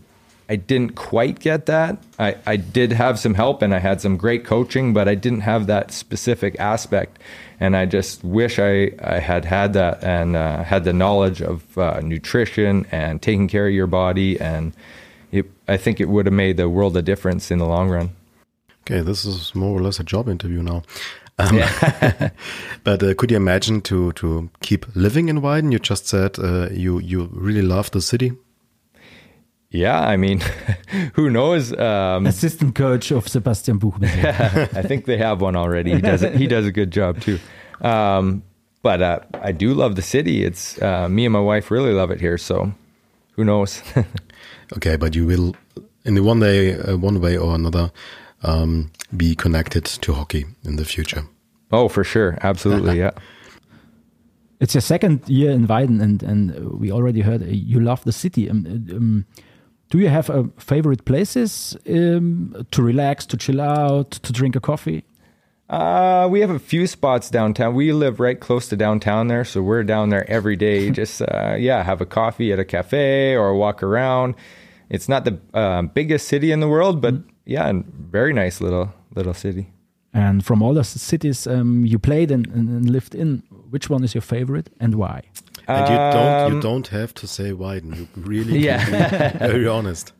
I 0.52 0.56
didn't 0.56 0.96
quite 0.96 1.38
get 1.38 1.64
that. 1.64 1.96
I, 2.18 2.36
I 2.44 2.56
did 2.56 2.92
have 2.92 3.18
some 3.18 3.32
help 3.32 3.62
and 3.62 3.74
I 3.74 3.78
had 3.78 4.02
some 4.02 4.18
great 4.18 4.44
coaching, 4.44 4.92
but 4.92 5.08
I 5.08 5.14
didn't 5.14 5.40
have 5.40 5.66
that 5.68 5.90
specific 5.92 6.60
aspect. 6.60 7.18
And 7.58 7.74
I 7.74 7.86
just 7.86 8.22
wish 8.22 8.58
I, 8.58 8.90
I 9.02 9.18
had 9.18 9.46
had 9.46 9.72
that 9.72 10.04
and 10.04 10.36
uh, 10.36 10.62
had 10.62 10.84
the 10.84 10.92
knowledge 10.92 11.40
of 11.40 11.78
uh, 11.78 12.00
nutrition 12.00 12.84
and 12.92 13.22
taking 13.22 13.48
care 13.48 13.66
of 13.66 13.72
your 13.72 13.86
body. 13.86 14.38
And 14.38 14.74
it, 15.30 15.46
I 15.68 15.78
think 15.78 16.00
it 16.00 16.10
would 16.10 16.26
have 16.26 16.34
made 16.34 16.58
the 16.58 16.68
world 16.68 16.98
a 16.98 17.02
difference 17.02 17.50
in 17.50 17.56
the 17.56 17.66
long 17.66 17.88
run. 17.88 18.10
Okay, 18.82 19.00
this 19.00 19.24
is 19.24 19.54
more 19.54 19.78
or 19.78 19.80
less 19.80 20.00
a 20.00 20.04
job 20.04 20.28
interview 20.28 20.62
now. 20.62 20.82
Um, 21.38 21.56
yeah. 21.56 22.28
but 22.84 23.02
uh, 23.02 23.14
could 23.14 23.30
you 23.30 23.38
imagine 23.38 23.80
to 23.82 24.12
to 24.12 24.50
keep 24.60 24.84
living 24.94 25.30
in 25.30 25.40
Weiden? 25.40 25.72
You 25.72 25.78
just 25.78 26.08
said 26.08 26.38
uh, 26.38 26.68
you 26.70 26.98
you 26.98 27.30
really 27.32 27.62
love 27.62 27.90
the 27.92 28.02
city. 28.02 28.32
Yeah, 29.72 29.98
I 30.00 30.18
mean, 30.18 30.40
who 31.14 31.30
knows? 31.30 31.72
Um, 31.72 32.26
Assistant 32.26 32.74
coach 32.74 33.10
of 33.10 33.26
Sebastian 33.26 33.80
Buchbinder. 33.80 34.76
I 34.76 34.82
think 34.82 35.06
they 35.06 35.16
have 35.16 35.40
one 35.40 35.56
already. 35.56 35.94
He 35.94 36.00
does 36.00 36.20
he 36.20 36.46
does 36.46 36.66
a 36.66 36.72
good 36.72 36.90
job 36.90 37.20
too. 37.20 37.38
Um, 37.80 38.42
but 38.82 39.00
uh, 39.00 39.20
I 39.40 39.52
do 39.52 39.72
love 39.72 39.96
the 39.96 40.02
city. 40.02 40.44
It's 40.44 40.80
uh, 40.82 41.08
me 41.08 41.24
and 41.24 41.32
my 41.32 41.40
wife 41.40 41.70
really 41.70 41.92
love 41.92 42.10
it 42.10 42.20
here. 42.20 42.36
So 42.36 42.72
who 43.32 43.44
knows? 43.44 43.82
okay, 44.76 44.96
but 44.96 45.14
you 45.14 45.26
will 45.26 45.56
in 46.04 46.14
the 46.14 46.22
one 46.22 46.40
day, 46.40 46.74
uh, 46.74 46.98
one 46.98 47.20
way 47.20 47.38
or 47.38 47.54
another, 47.54 47.90
um, 48.42 48.90
be 49.16 49.34
connected 49.34 49.84
to 49.84 50.12
hockey 50.12 50.44
in 50.64 50.76
the 50.76 50.84
future. 50.84 51.24
Oh, 51.70 51.88
for 51.88 52.04
sure, 52.04 52.36
absolutely, 52.42 52.98
yeah. 52.98 53.12
It's 54.60 54.74
your 54.74 54.82
second 54.82 55.26
year 55.28 55.50
in 55.50 55.66
Weiden, 55.66 56.02
and 56.02 56.22
and 56.22 56.78
we 56.78 56.92
already 56.92 57.22
heard 57.22 57.42
you 57.42 57.80
love 57.80 58.04
the 58.04 58.12
city. 58.12 58.50
Um, 58.50 58.66
um, 58.90 59.24
do 59.92 59.98
you 59.98 60.08
have 60.08 60.30
a 60.30 60.48
favorite 60.56 61.04
places 61.04 61.76
um, 61.86 62.66
to 62.70 62.82
relax, 62.82 63.26
to 63.26 63.36
chill 63.36 63.60
out, 63.60 64.10
to 64.12 64.32
drink 64.32 64.56
a 64.56 64.60
coffee? 64.60 65.04
Uh, 65.68 66.26
we 66.30 66.40
have 66.40 66.48
a 66.48 66.58
few 66.58 66.86
spots 66.86 67.28
downtown. 67.28 67.74
We 67.74 67.92
live 67.92 68.18
right 68.18 68.40
close 68.40 68.68
to 68.70 68.76
downtown 68.76 69.28
there, 69.28 69.44
so 69.44 69.60
we're 69.60 69.84
down 69.84 70.08
there 70.08 70.24
every 70.30 70.56
day. 70.56 70.90
Just 71.00 71.20
uh, 71.20 71.56
yeah, 71.58 71.82
have 71.82 72.00
a 72.00 72.06
coffee 72.06 72.52
at 72.52 72.58
a 72.58 72.64
cafe 72.64 73.34
or 73.34 73.54
walk 73.54 73.82
around. 73.82 74.34
It's 74.88 75.10
not 75.10 75.26
the 75.26 75.38
uh, 75.52 75.82
biggest 75.82 76.26
city 76.26 76.52
in 76.52 76.60
the 76.60 76.68
world, 76.68 77.02
but 77.02 77.14
mm 77.14 77.28
yeah, 77.44 77.72
very 77.74 78.32
nice 78.32 78.60
little 78.60 78.92
little 79.16 79.34
city. 79.34 79.66
And 80.14 80.44
from 80.44 80.62
all 80.62 80.74
the 80.74 80.84
cities 80.84 81.46
um, 81.46 81.84
you 81.84 81.98
played 81.98 82.30
and, 82.30 82.46
and, 82.46 82.88
lived 82.88 83.16
in, 83.16 83.42
which 83.70 83.90
one 83.90 84.04
is 84.04 84.14
your 84.14 84.22
favorite 84.22 84.70
and 84.78 84.94
why? 84.94 85.22
And 85.68 85.88
you 85.88 85.96
don't 85.96 86.50
you 86.50 86.56
um, 86.56 86.60
don't 86.60 86.88
have 86.88 87.14
to 87.14 87.26
say 87.26 87.52
Weiden. 87.52 87.96
You 87.96 88.08
really 88.16 88.58
yeah. 88.66 89.36
very 89.38 89.66
honest. 89.66 90.12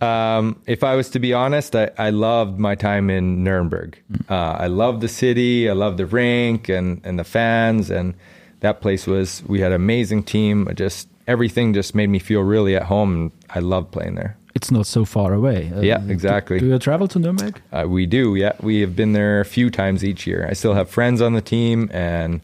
Um, 0.00 0.60
if 0.66 0.84
I 0.84 0.96
was 0.96 1.08
to 1.10 1.18
be 1.18 1.32
honest, 1.32 1.74
I, 1.74 1.90
I 1.98 2.10
loved 2.10 2.58
my 2.58 2.74
time 2.74 3.10
in 3.10 3.44
Nuremberg. 3.44 3.98
Mm. 4.12 4.30
Uh, 4.30 4.56
I 4.58 4.66
loved 4.66 5.00
the 5.00 5.08
city. 5.08 5.68
I 5.68 5.72
loved 5.72 5.98
the 5.98 6.06
rink 6.06 6.68
and, 6.68 7.00
and 7.04 7.18
the 7.18 7.24
fans. 7.24 7.90
And 7.90 8.14
that 8.60 8.80
place 8.80 9.06
was, 9.06 9.42
we 9.46 9.60
had 9.60 9.72
an 9.72 9.76
amazing 9.76 10.24
team. 10.24 10.68
Just 10.74 11.08
everything 11.26 11.72
just 11.72 11.94
made 11.94 12.08
me 12.08 12.18
feel 12.18 12.40
really 12.40 12.76
at 12.76 12.84
home. 12.84 13.14
And 13.14 13.32
I 13.50 13.60
loved 13.60 13.92
playing 13.92 14.16
there 14.16 14.36
it's 14.54 14.70
not 14.70 14.86
so 14.86 15.04
far 15.04 15.34
away. 15.34 15.70
Uh, 15.74 15.80
yeah, 15.80 16.02
exactly. 16.06 16.58
Do, 16.58 16.66
do, 16.66 16.72
you 16.72 16.78
travel 16.78 17.08
to 17.08 17.18
Nuremberg? 17.18 17.60
Uh, 17.72 17.86
we 17.88 18.06
do. 18.06 18.36
Yeah, 18.36 18.52
we 18.60 18.80
have 18.80 18.94
been 18.94 19.12
there 19.12 19.40
a 19.40 19.44
few 19.44 19.68
times 19.68 20.04
each 20.04 20.26
year. 20.26 20.46
I 20.48 20.52
still 20.52 20.74
have 20.74 20.88
friends 20.88 21.20
on 21.20 21.32
the 21.34 21.40
team, 21.40 21.90
and 21.92 22.40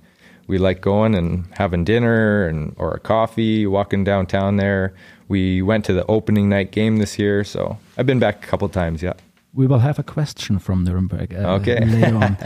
we 0.51 0.59
like 0.59 0.81
going 0.81 1.15
and 1.15 1.47
having 1.53 1.85
dinner 1.85 2.47
and 2.49 2.75
or 2.77 2.93
a 2.93 2.99
coffee, 2.99 3.67
walking 3.67 4.03
downtown 4.03 4.57
there. 4.57 4.93
We 5.29 5.63
went 5.63 5.85
to 5.85 5.93
the 5.93 6.05
opening 6.07 6.49
night 6.49 6.73
game 6.73 6.97
this 6.97 7.19
year, 7.21 7.45
so 7.45 7.79
I've 7.97 8.07
been 8.07 8.19
back 8.19 8.45
a 8.45 8.47
couple 8.49 8.69
times. 8.69 9.01
Yeah. 9.01 9.13
We 9.55 9.69
will 9.69 9.79
have 9.79 9.99
a 10.01 10.03
question 10.03 10.59
from 10.59 10.83
Nuremberg 10.85 11.33
uh, 11.35 11.61
okay. 11.61 11.85
later 11.85 12.17
on. 12.17 12.37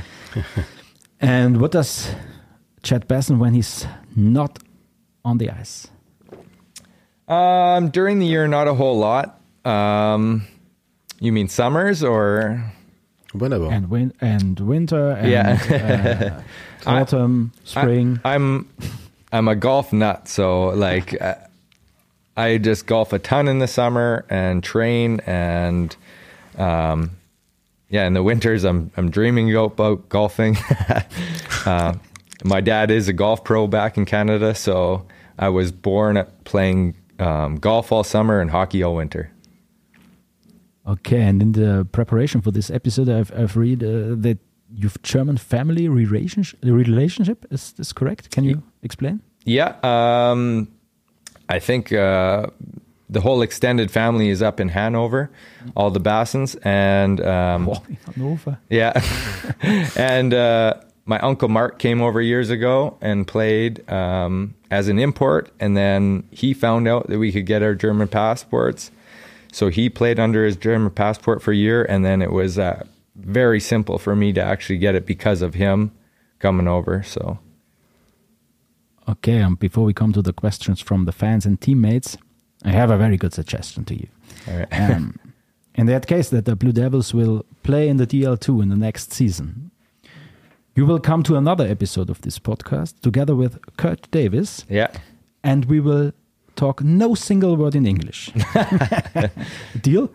and 1.20 1.60
what 1.60 1.72
does 1.72 2.10
Chad 2.82 3.08
Bassen 3.08 3.38
when 3.38 3.54
he's 3.54 3.86
not 4.14 4.58
on 5.24 5.38
the 5.38 5.48
ice? 5.48 5.88
Um, 7.26 7.88
during 7.88 8.18
the 8.18 8.26
year, 8.26 8.46
not 8.46 8.68
a 8.68 8.74
whole 8.74 8.98
lot. 8.98 9.40
Um, 9.64 10.46
you 11.20 11.32
mean 11.32 11.48
summers 11.48 12.02
or 12.02 12.70
whenever 13.34 13.70
and 13.70 13.90
win 13.90 14.12
and 14.20 14.58
winter 14.60 15.10
and 15.10 15.30
yeah. 15.30 16.42
uh, 16.86 16.90
autumn, 16.90 17.52
spring. 17.64 18.20
I, 18.24 18.34
am 18.34 18.68
I'm, 18.80 18.90
I'm 19.32 19.48
a 19.48 19.56
golf 19.56 19.92
nut, 19.92 20.28
so 20.28 20.68
like 20.68 21.20
uh, 21.20 21.34
I 22.36 22.58
just 22.58 22.86
golf 22.86 23.12
a 23.12 23.18
ton 23.18 23.48
in 23.48 23.58
the 23.58 23.66
summer 23.66 24.24
and 24.30 24.62
train 24.62 25.20
and 25.26 25.94
um, 26.56 27.10
yeah, 27.88 28.06
in 28.06 28.12
the 28.14 28.22
winters 28.22 28.64
I'm 28.64 28.90
I'm 28.96 29.10
dreaming 29.10 29.54
about 29.54 30.08
golfing. 30.08 30.56
uh, 31.66 31.94
my 32.44 32.60
dad 32.60 32.90
is 32.90 33.08
a 33.08 33.12
golf 33.12 33.44
pro 33.44 33.66
back 33.66 33.96
in 33.96 34.04
Canada, 34.04 34.54
so 34.54 35.06
I 35.38 35.48
was 35.48 35.72
born 35.72 36.24
playing 36.44 36.94
um, 37.18 37.56
golf 37.56 37.92
all 37.92 38.04
summer 38.04 38.40
and 38.40 38.50
hockey 38.50 38.82
all 38.82 38.96
winter. 38.96 39.30
Okay, 40.86 41.22
and 41.22 41.40
in 41.40 41.52
the 41.52 41.86
preparation 41.92 42.42
for 42.42 42.50
this 42.50 42.70
episode, 42.70 43.08
I've, 43.08 43.32
I've 43.34 43.56
read 43.56 43.82
uh, 43.82 44.14
that 44.16 44.38
you've 44.70 45.00
German 45.02 45.38
family 45.38 45.88
relationship. 45.88 46.58
Relationship 46.62 47.46
is 47.50 47.72
this 47.72 47.92
correct? 47.92 48.30
Can 48.30 48.44
you 48.44 48.62
explain? 48.82 49.20
Yeah, 49.44 49.76
um, 49.82 50.68
I 51.48 51.58
think 51.58 51.90
uh, 51.92 52.48
the 53.08 53.20
whole 53.20 53.40
extended 53.40 53.90
family 53.90 54.28
is 54.28 54.42
up 54.42 54.60
in 54.60 54.68
Hanover, 54.68 55.30
all 55.74 55.90
the 55.90 56.00
Bassens, 56.00 56.56
and 56.64 57.20
um, 57.20 57.68
oh, 57.68 57.82
Hanover. 58.14 58.58
Yeah, 58.68 58.92
and 59.96 60.34
uh, 60.34 60.74
my 61.06 61.18
uncle 61.20 61.48
Mark 61.48 61.78
came 61.78 62.02
over 62.02 62.20
years 62.20 62.50
ago 62.50 62.98
and 63.00 63.26
played 63.26 63.88
um, 63.90 64.54
as 64.70 64.88
an 64.88 64.98
import, 64.98 65.50
and 65.58 65.76
then 65.76 66.28
he 66.30 66.52
found 66.52 66.88
out 66.88 67.06
that 67.08 67.18
we 67.18 67.32
could 67.32 67.46
get 67.46 67.62
our 67.62 67.74
German 67.74 68.08
passports 68.08 68.90
so 69.54 69.68
he 69.68 69.88
played 69.88 70.18
under 70.18 70.44
his 70.44 70.56
German 70.56 70.90
passport 70.90 71.40
for 71.42 71.52
a 71.52 71.56
year, 71.56 71.84
and 71.84 72.04
then 72.04 72.20
it 72.20 72.32
was 72.32 72.58
uh, 72.58 72.82
very 73.14 73.60
simple 73.60 73.98
for 73.98 74.16
me 74.16 74.32
to 74.32 74.42
actually 74.42 74.78
get 74.78 74.94
it 74.96 75.06
because 75.06 75.42
of 75.42 75.54
him 75.54 75.92
coming 76.40 76.66
over. 76.66 77.02
So. 77.04 77.38
Okay, 79.08 79.40
um, 79.42 79.54
before 79.54 79.84
we 79.84 79.92
come 79.94 80.12
to 80.12 80.22
the 80.22 80.32
questions 80.32 80.80
from 80.80 81.04
the 81.04 81.12
fans 81.12 81.46
and 81.46 81.60
teammates, 81.60 82.16
I 82.64 82.70
have 82.70 82.90
a 82.90 82.96
very 82.96 83.16
good 83.16 83.32
suggestion 83.32 83.84
to 83.84 83.94
you. 83.94 84.08
All 84.48 84.58
right. 84.58 84.90
um, 84.90 85.16
in 85.76 85.86
that 85.86 86.06
case, 86.06 86.30
that 86.30 86.46
the 86.46 86.56
Blue 86.56 86.72
Devils 86.72 87.14
will 87.14 87.44
play 87.62 87.88
in 87.88 87.98
the 87.98 88.06
DEL2 88.06 88.62
in 88.62 88.68
the 88.70 88.76
next 88.76 89.12
season, 89.12 89.70
You 90.76 90.86
will 90.86 90.98
come 90.98 91.22
to 91.22 91.36
another 91.36 91.66
episode 91.68 92.10
of 92.10 92.20
this 92.22 92.40
podcast 92.40 93.00
together 93.00 93.36
with 93.36 93.58
Kurt 93.76 94.10
Davis, 94.10 94.64
Yeah. 94.68 94.90
and 95.44 95.66
we 95.66 95.78
will 95.78 96.12
talk 96.56 96.82
no 96.82 97.14
single 97.14 97.56
word 97.56 97.74
in 97.74 97.86
English. 97.86 98.30
Deal? 99.80 100.10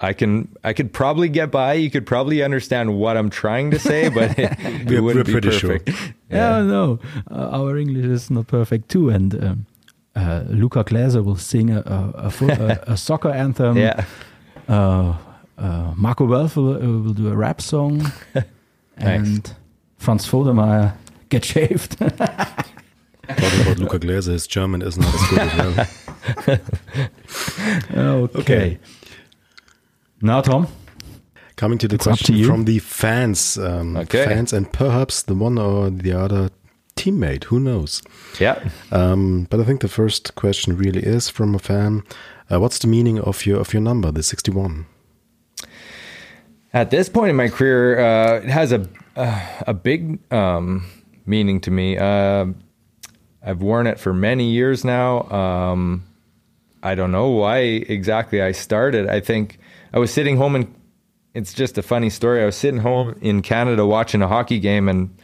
I 0.00 0.12
can 0.12 0.48
I 0.64 0.72
could 0.72 0.92
probably 0.92 1.28
get 1.28 1.50
by. 1.52 1.74
You 1.74 1.90
could 1.90 2.04
probably 2.06 2.42
understand 2.42 2.98
what 2.98 3.16
I'm 3.16 3.30
trying 3.30 3.70
to 3.70 3.78
say, 3.78 4.08
but 4.08 4.36
it, 4.38 4.52
it 4.58 4.86
We're- 4.88 5.00
wouldn't 5.00 5.16
we're 5.16 5.24
be 5.24 5.32
pretty 5.40 5.50
sure. 5.52 5.78
perfect. 5.78 6.12
Yeah, 6.30 6.62
no. 6.62 6.98
Uh, 7.30 7.50
our 7.62 7.76
English 7.78 8.06
is 8.06 8.30
not 8.30 8.48
perfect 8.48 8.88
too, 8.88 9.08
and 9.10 9.34
um, 9.44 9.66
uh, 10.16 10.42
Luca 10.48 10.82
Gläser 10.82 11.22
will 11.24 11.36
sing 11.36 11.70
a, 11.70 11.80
a, 11.80 12.28
a, 12.28 12.46
a, 12.48 12.92
a 12.92 12.96
soccer 13.06 13.30
anthem. 13.30 13.76
Yeah. 13.76 14.04
Uh, 14.68 15.14
uh, 15.58 15.92
Marco 15.96 16.26
Welf 16.26 16.56
will, 16.56 16.74
uh, 16.74 16.80
will 16.80 17.14
do 17.14 17.28
a 17.28 17.36
rap 17.36 17.60
song, 17.60 18.10
and 18.96 19.54
Franz 19.98 20.26
Vodermeier 20.28 20.94
get 21.28 21.44
shaved. 21.44 21.96
Talking 23.28 23.60
about 23.62 23.78
Luca 23.78 23.98
Glaser, 23.98 24.32
his 24.32 24.46
German 24.46 24.82
is 24.82 24.96
not 24.98 25.14
as 25.14 25.30
good 25.30 25.38
as 25.38 25.54
well. 25.58 26.60
okay. 28.24 28.38
Okay. 28.40 28.78
Now, 30.22 30.40
Tom. 30.40 30.66
Coming 31.56 31.78
to 31.78 31.88
the 31.88 31.94
It's 31.94 32.06
up 32.06 32.18
to 32.18 32.24
question 32.24 32.44
from 32.44 32.64
the 32.64 32.78
fans, 32.80 33.56
um, 33.58 33.96
Okay. 33.96 34.24
fans, 34.26 34.52
and 34.52 34.70
perhaps 34.72 35.22
the 35.22 35.34
one 35.34 35.58
or 35.58 35.90
the 35.90 36.12
other 36.12 36.50
teammate. 36.96 37.44
Who 37.44 37.58
knows? 37.60 38.02
Yeah. 38.38 38.68
Um, 38.92 39.46
but 39.50 39.60
I 39.60 39.64
think 39.64 39.80
the 39.80 39.88
first 39.88 40.34
question 40.34 40.76
really 40.76 41.02
is 41.02 41.30
from 41.30 41.54
a 41.54 41.58
fan. 41.58 42.02
Uh, 42.50 42.60
what's 42.60 42.78
the 42.78 42.86
meaning 42.88 43.18
of 43.20 43.46
your 43.46 43.60
of 43.60 43.72
your 43.72 43.82
number, 43.82 44.12
the 44.12 44.22
sixty-one? 44.22 44.86
At 46.72 46.90
this 46.90 47.08
point 47.08 47.30
in 47.30 47.36
my 47.36 47.48
career, 47.48 47.98
uh, 47.98 48.36
it 48.44 48.50
has 48.50 48.72
a 48.72 48.86
uh, 49.16 49.40
a 49.66 49.72
big 49.74 50.18
um, 50.32 50.84
meaning 51.24 51.60
to 51.62 51.70
me. 51.70 51.96
I've 53.46 53.62
worn 53.62 53.86
it 53.86 54.00
for 54.00 54.12
many 54.12 54.50
years 54.50 54.84
now. 54.84 55.22
Um, 55.30 56.04
I 56.82 56.96
don't 56.96 57.12
know 57.12 57.28
why 57.28 57.58
exactly 57.58 58.42
I 58.42 58.50
started. 58.50 59.08
I 59.08 59.20
think 59.20 59.58
I 59.94 60.00
was 60.00 60.12
sitting 60.12 60.36
home 60.36 60.56
and 60.56 60.74
it's 61.32 61.54
just 61.54 61.78
a 61.78 61.82
funny 61.82 62.10
story. 62.10 62.42
I 62.42 62.46
was 62.46 62.56
sitting 62.56 62.80
home 62.80 63.16
in 63.20 63.42
Canada 63.42 63.86
watching 63.86 64.20
a 64.20 64.26
hockey 64.26 64.58
game 64.58 64.88
and 64.88 65.16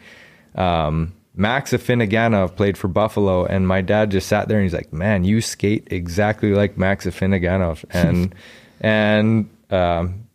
um, 0.55 1.15
Max 1.35 1.73
Afinogenov 1.73 2.55
played 2.55 2.79
for 2.79 2.87
Buffalo 2.87 3.45
and 3.45 3.67
my 3.67 3.81
dad 3.81 4.13
just 4.13 4.29
sat 4.29 4.47
there 4.47 4.59
and 4.59 4.65
he's 4.65 4.75
like, 4.75 4.93
"Man, 4.93 5.25
you 5.25 5.41
skate 5.41 5.89
exactly 5.91 6.53
like 6.53 6.79
Max 6.79 7.07
Afinogenov." 7.07 7.85
And 7.91 8.35
and 8.81 9.51
um, 9.71 10.29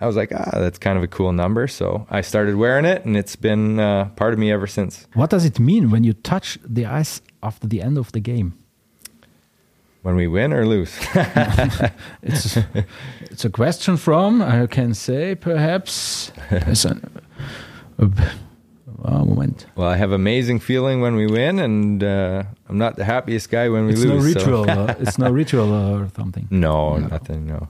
I 0.00 0.06
was 0.06 0.16
like, 0.16 0.32
"Ah, 0.34 0.58
that's 0.60 0.78
kind 0.78 0.96
of 0.98 1.04
a 1.04 1.08
cool 1.08 1.32
number." 1.32 1.68
So 1.68 2.06
I 2.10 2.22
started 2.22 2.54
wearing 2.56 2.84
it 2.86 3.04
and 3.04 3.16
it's 3.16 3.36
been 3.36 3.78
uh, 3.78 4.04
part 4.16 4.32
of 4.32 4.38
me 4.38 4.50
ever 4.52 4.66
since. 4.66 5.06
What 5.14 5.30
does 5.30 5.44
it 5.44 5.58
mean 5.60 5.90
when 5.90 6.04
you 6.04 6.12
touch 6.14 6.58
the 6.64 6.86
ice 6.86 7.20
after 7.42 7.68
the 7.68 7.82
end 7.82 7.98
of 7.98 8.10
the 8.12 8.20
game? 8.20 8.52
When 10.02 10.16
we 10.16 10.26
win 10.28 10.52
or 10.52 10.64
lose. 10.66 10.96
It's 12.22 12.56
it's 13.30 13.44
a 13.44 13.50
question 13.50 13.96
from 13.96 14.40
I 14.42 14.66
can 14.66 14.94
say 14.94 15.34
perhaps. 15.34 16.32
it's 16.50 16.84
a, 16.86 16.96
a, 17.98 18.08
a 19.04 19.24
moment. 19.24 19.66
well, 19.76 19.88
I 19.88 19.96
have 19.96 20.12
amazing 20.12 20.60
feeling 20.60 21.00
when 21.02 21.16
we 21.16 21.26
win 21.26 21.58
and 21.58 22.02
uh, 22.02 22.42
I'm 22.68 22.78
not 22.78 22.96
the 22.96 23.04
happiest 23.04 23.50
guy 23.50 23.68
when 23.68 23.86
we 23.86 23.92
It's 23.92 24.04
lose. 24.04 24.34
no 24.34 24.40
so- 24.40 24.40
ritual. 24.40 24.70
uh, 24.90 24.94
it's 25.00 25.18
no 25.18 25.30
ritual 25.30 25.72
or 25.72 26.08
something. 26.16 26.46
No, 26.50 26.96
nothing, 26.98 27.46
no. 27.46 27.68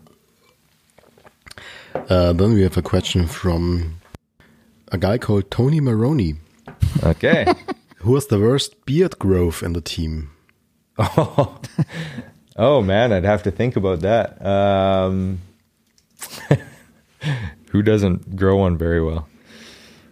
Uh, 1.94 2.32
then 2.32 2.54
we 2.54 2.62
have 2.62 2.76
a 2.76 2.82
question 2.82 3.26
from 3.26 4.00
a 4.92 4.98
guy 4.98 5.18
called 5.18 5.50
Tony 5.50 5.80
Maroney. 5.80 6.34
Okay. 7.02 7.52
Who 7.98 8.14
has 8.14 8.26
the 8.26 8.38
worst 8.38 8.84
beard 8.86 9.18
growth 9.18 9.62
in 9.62 9.74
the 9.74 9.80
team? 9.80 10.30
Oh, 10.98 11.60
oh 12.56 12.82
man, 12.82 13.12
I'd 13.12 13.24
have 13.24 13.42
to 13.44 13.50
think 13.50 13.76
about 13.76 14.00
that. 14.00 14.44
Um, 14.44 15.40
who 17.70 17.82
doesn't 17.82 18.36
grow 18.36 18.56
one 18.56 18.78
very 18.78 19.02
well? 19.02 19.28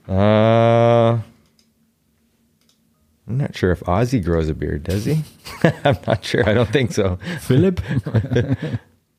Uh, 0.09 1.21
I'm 3.27 3.37
not 3.39 3.57
sure 3.57 3.71
if 3.73 3.81
Ozzy 3.81 4.23
grows 4.23 4.49
a 4.49 4.55
beard. 4.55 4.85
Does 4.85 5.05
he? 5.05 5.23
I'm 5.85 5.99
not 6.07 6.25
sure. 6.25 6.49
I 6.49 6.55
don't 6.55 6.71
think 6.71 6.93
so. 6.93 7.19
Philip. 7.41 7.81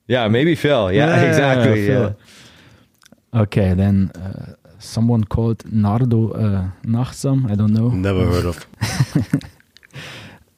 Yeah, 0.09 0.27
maybe 0.27 0.55
Phil. 0.55 0.91
Yeah, 0.91 1.05
Yeah, 1.21 1.29
exactly. 1.29 1.85
Phil. 1.85 2.01
Yeah. 2.01 2.13
Okay, 3.33 3.73
then 3.73 4.11
uh, 4.15 4.53
someone 4.79 5.23
called 5.23 5.63
Nardo 5.71 6.31
uh, 6.31 6.69
Nagtzaam. 6.83 7.49
I 7.51 7.55
don't 7.55 7.73
know. 7.73 7.89
Never 7.89 8.25
heard 8.25 8.45
of. 8.45 8.65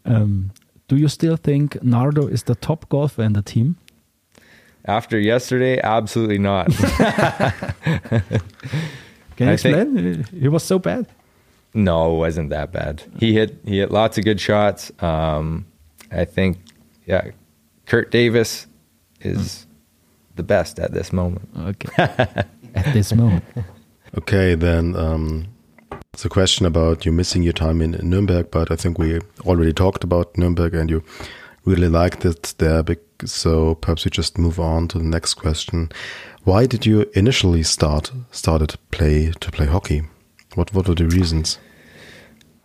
Um, 0.03 0.49
do 0.87 0.95
you 0.97 1.07
still 1.07 1.35
think 1.37 1.81
Nardo 1.83 2.25
is 2.25 2.43
the 2.43 2.55
top 2.55 2.89
golfer 2.89 3.21
in 3.21 3.33
the 3.33 3.43
team? 3.43 3.75
After 4.85 5.19
yesterday, 5.19 5.79
absolutely 5.79 6.39
not. 6.39 6.71
Can 6.75 8.11
you 9.37 9.51
I 9.53 9.57
think- 9.57 9.77
explain? 9.77 10.25
He 10.41 10.47
was 10.47 10.63
so 10.63 10.79
bad. 10.79 11.05
No, 11.75 12.15
it 12.15 12.17
wasn't 12.17 12.49
that 12.49 12.71
bad. 12.71 13.03
He 13.19 13.33
hit 13.33 13.59
he 13.63 13.77
hit 13.77 13.91
lots 13.91 14.17
of 14.17 14.23
good 14.25 14.41
shots. 14.41 14.91
Um, 15.03 15.65
I 16.11 16.25
think, 16.25 16.57
yeah, 17.05 17.29
Kurt 17.85 18.09
Davis 18.11 18.65
is 19.21 19.67
the 20.35 20.43
best 20.43 20.79
at 20.79 20.93
this 20.93 21.13
moment. 21.13 21.47
Okay. 21.57 22.27
At 22.75 22.93
this 22.93 23.13
moment. 23.13 23.43
Okay, 24.17 24.55
then 24.55 24.93
um, 24.97 25.47
it's 26.13 26.25
a 26.25 26.29
question 26.29 26.65
about 26.65 27.05
you 27.05 27.13
missing 27.13 27.43
your 27.43 27.53
time 27.53 27.81
in 27.81 27.91
Nuremberg, 28.03 28.51
but 28.51 28.69
I 28.69 28.75
think 28.75 28.99
we 28.99 29.21
already 29.45 29.71
talked 29.71 30.03
about 30.03 30.37
Nuremberg 30.37 30.73
and 30.73 30.89
you 30.89 31.01
really 31.63 31.87
liked 31.87 32.25
it 32.25 32.53
there. 32.57 32.83
bec- 32.83 32.99
So 33.25 33.75
perhaps 33.75 34.03
we 34.03 34.11
just 34.11 34.37
move 34.37 34.59
on 34.59 34.89
to 34.89 34.97
the 34.97 35.05
next 35.05 35.35
question. 35.35 35.91
Why 36.43 36.65
did 36.67 36.85
you 36.85 37.05
initially 37.15 37.63
start 37.63 38.11
started 38.31 38.75
play 38.91 39.31
to 39.39 39.49
play 39.51 39.67
hockey? 39.67 40.01
What 40.55 40.73
what 40.73 40.87
were 40.89 40.95
the 40.95 41.07
reasons? 41.07 41.57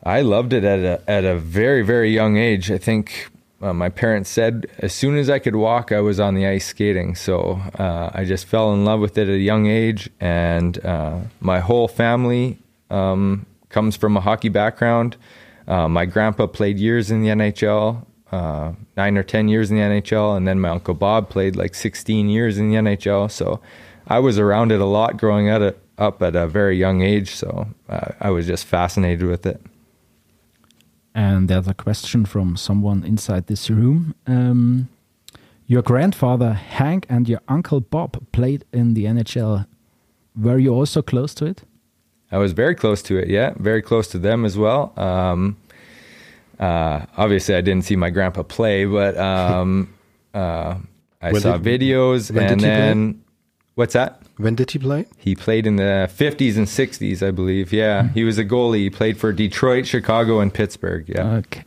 I 0.03 0.23
loved 0.23 0.53
it 0.53 0.64
at 0.64 0.81
a 0.81 1.01
at 1.09 1.25
a 1.25 1.37
very 1.38 1.83
very 1.83 2.11
young 2.11 2.37
age. 2.37 2.73
I 2.73 2.79
think 2.79 3.29
uh, 3.62 3.73
my 3.73 3.88
parents 3.88 4.29
said 4.29 4.66
as 4.81 4.92
soon 4.92 5.16
as 5.16 5.31
I 5.31 5.38
could 5.38 5.57
walk, 5.57 5.90
I 5.90 6.01
was 6.01 6.21
on 6.21 6.35
the 6.35 6.47
ice 6.47 6.66
skating. 6.66 7.14
So 7.14 7.61
uh, 7.79 8.11
I 8.12 8.25
just 8.25 8.47
fell 8.47 8.73
in 8.75 8.85
love 8.85 9.01
with 9.01 9.16
it 9.16 9.29
at 9.29 9.35
a 9.35 9.38
young 9.38 9.66
age, 9.66 10.11
and 10.21 10.85
uh, 10.85 11.21
my 11.40 11.61
whole 11.61 11.88
family 11.88 12.59
um, 12.90 13.47
comes 13.71 13.97
from 13.97 14.16
a 14.16 14.21
hockey 14.21 14.51
background. 14.51 15.16
Uh, 15.66 15.88
my 15.88 16.05
grandpa 16.05 16.47
played 16.47 16.79
years 16.79 17.11
in 17.11 17.23
the 17.23 17.29
NHL, 17.29 18.05
uh, 18.31 18.73
nine 18.97 19.16
or 19.16 19.23
ten 19.23 19.49
years 19.49 19.71
in 19.71 19.77
the 19.77 19.83
NHL, 19.83 20.37
and 20.37 20.47
then 20.47 20.61
my 20.61 20.69
uncle 20.69 20.95
Bob 20.95 21.31
played 21.31 21.57
like 21.57 21.75
sixteen 21.75 22.29
years 22.29 22.59
in 22.59 22.71
the 22.71 22.77
NHL. 22.77 23.31
So 23.31 23.61
I 24.07 24.19
was 24.19 24.38
around 24.38 24.71
it 24.71 24.81
a 24.81 24.87
lot 24.87 25.16
growing 25.16 25.49
up 25.49 26.23
at 26.23 26.37
a 26.37 26.47
very 26.47 26.77
young 26.77 27.01
age. 27.01 27.35
So 27.35 27.69
uh, 27.88 28.12
I 28.21 28.31
was 28.31 28.47
just 28.47 28.66
fascinated 28.66 29.27
with 29.27 29.47
it. 29.47 29.61
And 31.16 31.48
there's 31.48 31.66
a 31.66 31.72
question 31.74 32.26
from 32.26 32.57
someone 32.57 33.02
inside 33.02 33.46
this 33.46 33.70
room. 33.70 34.14
Um, 34.26 34.88
your 35.66 35.81
grandfather 35.83 36.52
Hank 36.52 37.07
and 37.09 37.26
your 37.26 37.40
uncle 37.48 37.81
Bob 37.81 38.22
played 38.33 38.66
in 38.72 38.92
the 38.92 39.07
NHL. 39.07 39.66
Were 40.38 40.59
you 40.59 40.74
also 40.74 41.00
close 41.00 41.33
to 41.37 41.46
it? 41.46 41.62
I 42.31 42.37
was 42.37 42.52
very 42.52 42.74
close 42.74 43.00
to 43.05 43.16
it. 43.16 43.29
Yeah, 43.29 43.55
very 43.57 43.81
close 43.81 44.09
to 44.09 44.18
them 44.18 44.44
as 44.44 44.59
well. 44.59 44.92
Um, 44.98 45.57
uh, 46.61 47.07
obviously, 47.16 47.55
I 47.55 47.62
didn't 47.62 47.85
see 47.85 47.96
my 47.96 48.11
grandpa 48.11 48.42
play, 48.42 48.85
but 48.85 49.16
um, 49.16 49.88
uh, 50.35 50.76
I 51.22 51.33
When 51.33 51.40
saw 51.40 51.57
did- 51.57 51.81
videos, 51.81 52.31
when 52.31 52.42
did 52.42 52.52
and 52.52 52.61
he 52.61 52.66
play? 52.66 52.76
then 52.76 53.24
what's 53.74 53.94
that? 53.94 54.20
When 54.37 54.55
did 54.55 54.70
he 54.72 54.79
play? 54.79 55.07
He 55.16 55.35
played 55.35 55.66
in 55.66 55.77
the 55.77 56.11
50s 56.14 56.57
and 56.57 56.66
60s, 56.66 57.27
I 57.27 57.31
believe. 57.31 57.72
Yeah, 57.72 58.09
he 58.09 58.22
was 58.25 58.37
a 58.38 58.44
goalie. 58.44 58.81
He 58.85 58.90
played 58.90 59.16
for 59.18 59.33
Detroit, 59.33 59.87
Chicago, 59.87 60.40
and 60.40 60.53
Pittsburgh. 60.53 61.09
Yeah, 61.09 61.37
Okay. 61.37 61.64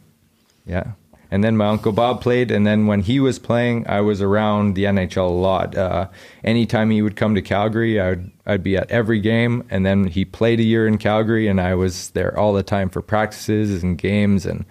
yeah. 0.65 0.91
And 1.32 1.43
then 1.43 1.58
my 1.58 1.67
uncle 1.67 1.91
Bob 1.91 2.21
played, 2.23 2.49
and 2.49 2.65
then 2.65 2.88
when 2.88 3.01
he 3.01 3.19
was 3.19 3.38
playing, 3.38 3.86
I 3.88 4.01
was 4.01 4.19
around 4.19 4.73
the 4.73 4.86
NHL 4.86 5.27
a 5.27 5.32
lot. 5.32 5.77
Uh, 5.77 6.08
anytime 6.43 6.89
he 6.89 7.03
would 7.03 7.15
come 7.15 7.36
to 7.36 7.41
Calgary, 7.43 7.99
I'd 8.01 8.32
I'd 8.47 8.63
be 8.63 8.75
at 8.75 8.89
every 8.89 9.19
game. 9.19 9.63
And 9.69 9.86
then 9.86 10.05
he 10.08 10.25
played 10.25 10.60
a 10.60 10.63
year 10.63 10.88
in 10.88 10.97
Calgary, 10.97 11.47
and 11.47 11.62
I 11.62 11.75
was 11.75 12.10
there 12.12 12.36
all 12.36 12.53
the 12.53 12.63
time 12.63 12.89
for 12.89 13.03
practices 13.03 13.84
and 13.84 13.95
games. 13.95 14.43
And 14.47 14.65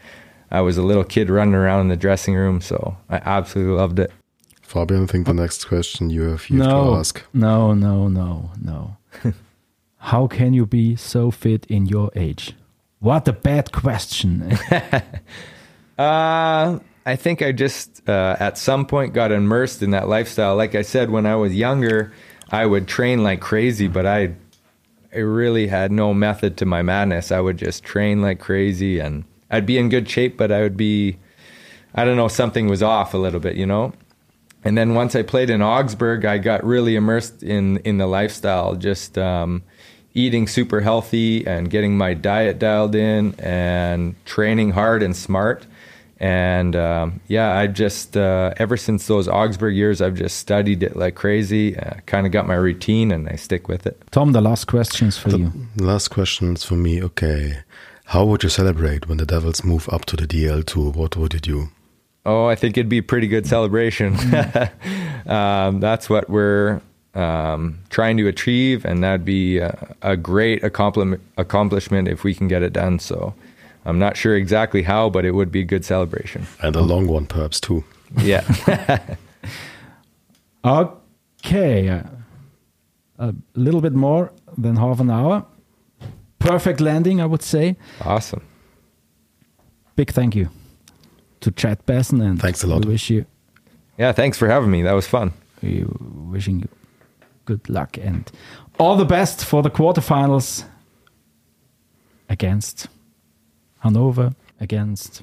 I 0.51 0.61
was 0.63 0.77
a 0.77 0.83
little 0.83 1.05
kid 1.05 1.31
running 1.31 1.55
around 1.55 1.83
in 1.83 1.89
the 1.89 1.97
dressing 1.97 2.35
room, 2.35 2.61
so 2.61 2.97
I 3.09 3.19
absolutely 3.25 3.75
loved 3.75 4.01
it. 4.01 4.11
Fabian, 4.69 5.05
I 5.05 5.07
think 5.07 5.27
the 5.27 5.33
next 5.33 5.67
question 5.67 6.11
you 6.11 6.25
have, 6.25 6.49
you 6.51 6.61
have 6.61 6.71
to 6.71 6.95
ask. 6.97 7.25
no, 7.33 7.73
no, 7.73 8.09
no, 8.09 8.51
no. 8.63 8.97
How 9.97 10.27
can 10.27 10.53
you 10.53 10.67
be 10.67 10.95
so 10.95 11.31
fit 11.31 11.65
in 11.67 11.87
your 11.87 12.11
age? 12.15 12.53
What 13.01 13.27
a 13.27 13.33
bad 13.33 13.73
question. 13.73 14.57
Uh, 15.99 16.79
I 17.05 17.17
think 17.17 17.43
I 17.43 17.51
just 17.51 18.09
uh, 18.09 18.37
at 18.39 18.57
some 18.57 18.87
point 18.87 19.15
got 19.15 19.33
immersed 19.33 19.83
in 19.83 19.91
that 19.91 20.07
lifestyle. 20.07 20.55
Like 20.55 20.77
I 20.77 20.83
said, 20.83 21.11
when 21.11 21.27
I 21.27 21.35
was 21.35 21.57
younger, 21.57 22.13
I 22.53 22.67
would 22.67 22.87
train 22.87 23.25
like 23.25 23.41
crazy, 23.41 23.89
but 23.89 24.07
I 24.07 24.35
I 25.13 25.19
really 25.19 25.67
had 25.67 25.91
no 25.91 26.15
method 26.15 26.57
to 26.59 26.67
my 26.67 26.83
madness. 26.83 27.33
I 27.33 27.41
would 27.41 27.57
just 27.57 27.83
train 27.83 28.23
like 28.23 28.39
crazy 28.39 29.01
and 29.01 29.25
I'd 29.51 29.67
be 29.67 29.77
in 29.77 29.89
good 29.89 30.09
shape, 30.09 30.37
but 30.37 30.53
I 30.53 30.61
would 30.61 30.77
be, 30.77 31.19
I 31.97 32.05
don't 32.05 32.17
know, 32.17 32.29
something 32.29 32.69
was 32.69 32.81
off 32.81 33.13
a 33.13 33.19
little 33.19 33.41
bit, 33.41 33.57
you 33.57 33.67
know? 33.67 33.93
And 34.69 34.77
then 34.77 34.93
once 34.95 35.17
I 35.17 35.23
played 35.23 35.49
in 35.49 35.63
Augsburg, 35.63 36.27
I 36.27 36.37
got 36.37 36.63
really 36.63 36.95
immersed 36.95 37.43
in, 37.43 37.79
in 37.79 37.97
the 37.97 38.07
lifestyle, 38.07 38.75
just 38.75 39.17
um, 39.17 39.63
eating 40.13 40.47
super 40.47 40.83
healthy 40.83 41.47
and 41.47 41.71
getting 41.71 41.97
my 41.97 42.13
diet 42.13 42.59
dialed 42.59 42.95
in 42.95 43.35
and 43.41 44.15
training 44.27 44.73
hard 44.73 45.03
and 45.03 45.17
smart. 45.17 45.65
And 46.21 46.77
um, 46.77 47.21
yeah, 47.29 47.57
I've 47.57 47.73
just, 47.73 48.15
uh, 48.15 48.53
ever 48.59 48.77
since 48.77 49.07
those 49.07 49.27
Augsburg 49.27 49.75
years, 49.75 50.03
I've 50.03 50.17
just 50.17 50.37
studied 50.37 50.83
it 50.83 50.97
like 50.97 51.15
crazy, 51.15 51.75
uh, 51.79 51.95
kind 52.05 52.27
of 52.27 52.33
got 52.33 52.47
my 52.47 52.57
routine 52.57 53.11
and 53.11 53.27
I 53.27 53.37
stick 53.37 53.69
with 53.69 53.87
it. 53.87 53.97
Tom, 54.11 54.33
the 54.33 54.43
last 54.43 54.67
questions 54.67 55.17
for 55.17 55.31
The 55.31 55.39
you. 55.39 55.53
last 55.79 56.09
questions 56.09 56.63
for 56.63 56.75
me. 56.75 57.03
Okay. 57.03 57.61
How 58.13 58.27
would 58.27 58.43
you 58.43 58.51
celebrate 58.51 59.09
when 59.09 59.17
the 59.17 59.25
Devils 59.25 59.65
move 59.65 59.89
up 59.89 60.05
to 60.11 60.17
the 60.17 60.27
DEL2? 60.27 60.95
What 60.95 61.17
would 61.17 61.33
you 61.33 61.41
do? 61.41 61.69
Oh, 62.31 62.45
I 62.45 62.57
think 62.57 62.77
it'd 62.77 62.91
be 62.91 62.99
a 62.99 63.03
pretty 63.03 63.27
good 63.27 63.47
celebration. 63.47 64.15
um, 65.27 65.81
that's 65.81 66.11
what 66.11 66.29
we're 66.29 66.83
um, 67.15 67.79
trying 67.89 68.19
to 68.19 68.29
achieve, 68.29 68.85
and 68.85 69.03
that'd 69.03 69.25
be 69.25 69.57
a, 69.59 69.97
a 70.03 70.15
great 70.15 70.63
accompli- 70.63 71.19
accomplishment 71.39 72.07
if 72.07 72.25
we 72.25 72.35
can 72.35 72.47
get 72.47 72.63
it 72.63 72.75
done. 72.75 72.99
So 72.99 73.33
I'm 73.87 73.99
not 73.99 74.19
sure 74.19 74.37
exactly 74.37 74.83
how, 74.83 75.09
but 75.09 75.25
it 75.25 75.31
would 75.31 75.51
be 75.51 75.61
a 75.61 75.65
good 75.65 75.87
celebration. 75.87 76.47
And 76.63 76.77
a 76.77 76.83
long 76.83 77.07
one, 77.07 77.25
perhaps, 77.27 77.61
too. 77.61 77.83
Yeah. 78.23 78.45
Okay. 80.65 81.89
uh, 81.89 82.03
A 83.19 83.35
little 83.55 83.81
bit 83.81 83.95
more 83.95 84.33
than 84.59 84.77
half 84.77 85.01
an 85.01 85.09
hour. 85.11 85.47
Perfect 86.41 86.81
landing, 86.81 87.21
I 87.21 87.27
would 87.27 87.43
say. 87.43 87.77
awesome. 88.05 88.43
Big 89.97 90.11
thank 90.11 90.35
you 90.37 90.49
to 91.41 91.51
Chad 91.51 91.85
Besson 91.87 92.21
and 92.23 92.41
Thanks 92.41 92.65
a 92.65 92.67
lot. 92.67 92.85
We 92.85 92.93
wish 92.93 93.11
you 93.11 93.25
Yeah, 93.99 94.13
thanks 94.13 94.39
for 94.39 94.49
having 94.49 94.71
me. 94.71 94.83
That 94.83 94.95
was 94.95 95.07
fun. 95.07 95.33
we 95.63 95.85
wishing 96.31 96.61
you 96.61 96.69
good 97.45 97.69
luck 97.69 97.97
and 97.99 98.31
all 98.79 98.97
the 98.97 99.05
best 99.05 99.45
for 99.45 99.63
the 99.63 99.71
quarterfinals 99.71 100.65
against 102.29 102.89
Hanover, 103.81 104.35
against 104.61 105.23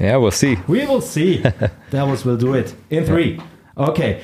Yeah, 0.00 0.16
we'll 0.18 0.30
see. 0.30 0.56
We 0.68 0.86
will 0.86 1.00
see. 1.00 1.42
Devils 1.90 2.24
will 2.24 2.36
do 2.36 2.54
it. 2.54 2.72
In 2.88 3.04
three. 3.04 3.40
Okay. 3.76 4.20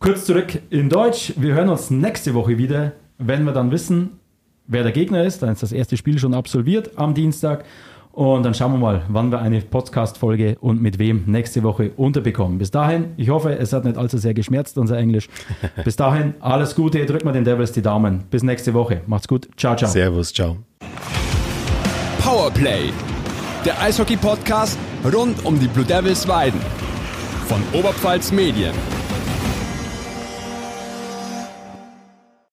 Kurz 0.00 0.26
zurück 0.26 0.60
in 0.70 0.90
Deutsch. 0.90 1.32
Wir 1.36 1.54
hören 1.54 1.70
uns 1.70 1.90
nächste 1.90 2.34
Woche 2.34 2.58
wieder, 2.58 2.92
wenn 3.16 3.44
wir 3.44 3.52
dann 3.52 3.70
wissen, 3.70 4.20
wer 4.66 4.82
der 4.82 4.92
Gegner 4.92 5.24
ist. 5.24 5.42
Dann 5.42 5.50
ist 5.50 5.62
das 5.62 5.72
erste 5.72 5.96
Spiel 5.96 6.18
schon 6.18 6.34
absolviert 6.34 6.98
am 6.98 7.14
Dienstag. 7.14 7.64
Und 8.12 8.42
dann 8.42 8.54
schauen 8.54 8.72
wir 8.72 8.78
mal, 8.78 9.02
wann 9.08 9.30
wir 9.30 9.40
eine 9.40 9.60
Podcast-Folge 9.60 10.56
und 10.60 10.82
mit 10.82 10.98
wem 10.98 11.24
nächste 11.26 11.62
Woche 11.62 11.92
unterbekommen. 11.96 12.58
Bis 12.58 12.70
dahin, 12.70 13.12
ich 13.16 13.28
hoffe, 13.28 13.56
es 13.56 13.72
hat 13.72 13.84
nicht 13.84 13.96
allzu 13.96 14.18
sehr 14.18 14.34
geschmerzt, 14.34 14.76
unser 14.76 14.98
Englisch. 14.98 15.28
Bis 15.84 15.96
dahin, 15.96 16.34
alles 16.40 16.74
Gute. 16.74 17.06
Drückt 17.06 17.24
mal 17.24 17.32
den 17.32 17.44
Devils 17.44 17.72
die 17.72 17.82
Daumen. 17.82 18.24
Bis 18.30 18.42
nächste 18.42 18.74
Woche. 18.74 19.02
Macht's 19.06 19.28
gut. 19.28 19.48
Ciao, 19.56 19.76
ciao. 19.76 19.90
Servus, 19.90 20.32
ciao. 20.32 20.56
Powerplay, 22.22 22.90
der 23.64 23.80
Eishockey-Podcast 23.80 24.78
rund 25.14 25.44
um 25.44 25.58
die 25.58 25.68
Blue 25.68 25.84
Devils 25.84 26.26
Weiden 26.26 26.60
von 27.46 27.62
Oberpfalz 27.72 28.32
Medien. 28.32 28.74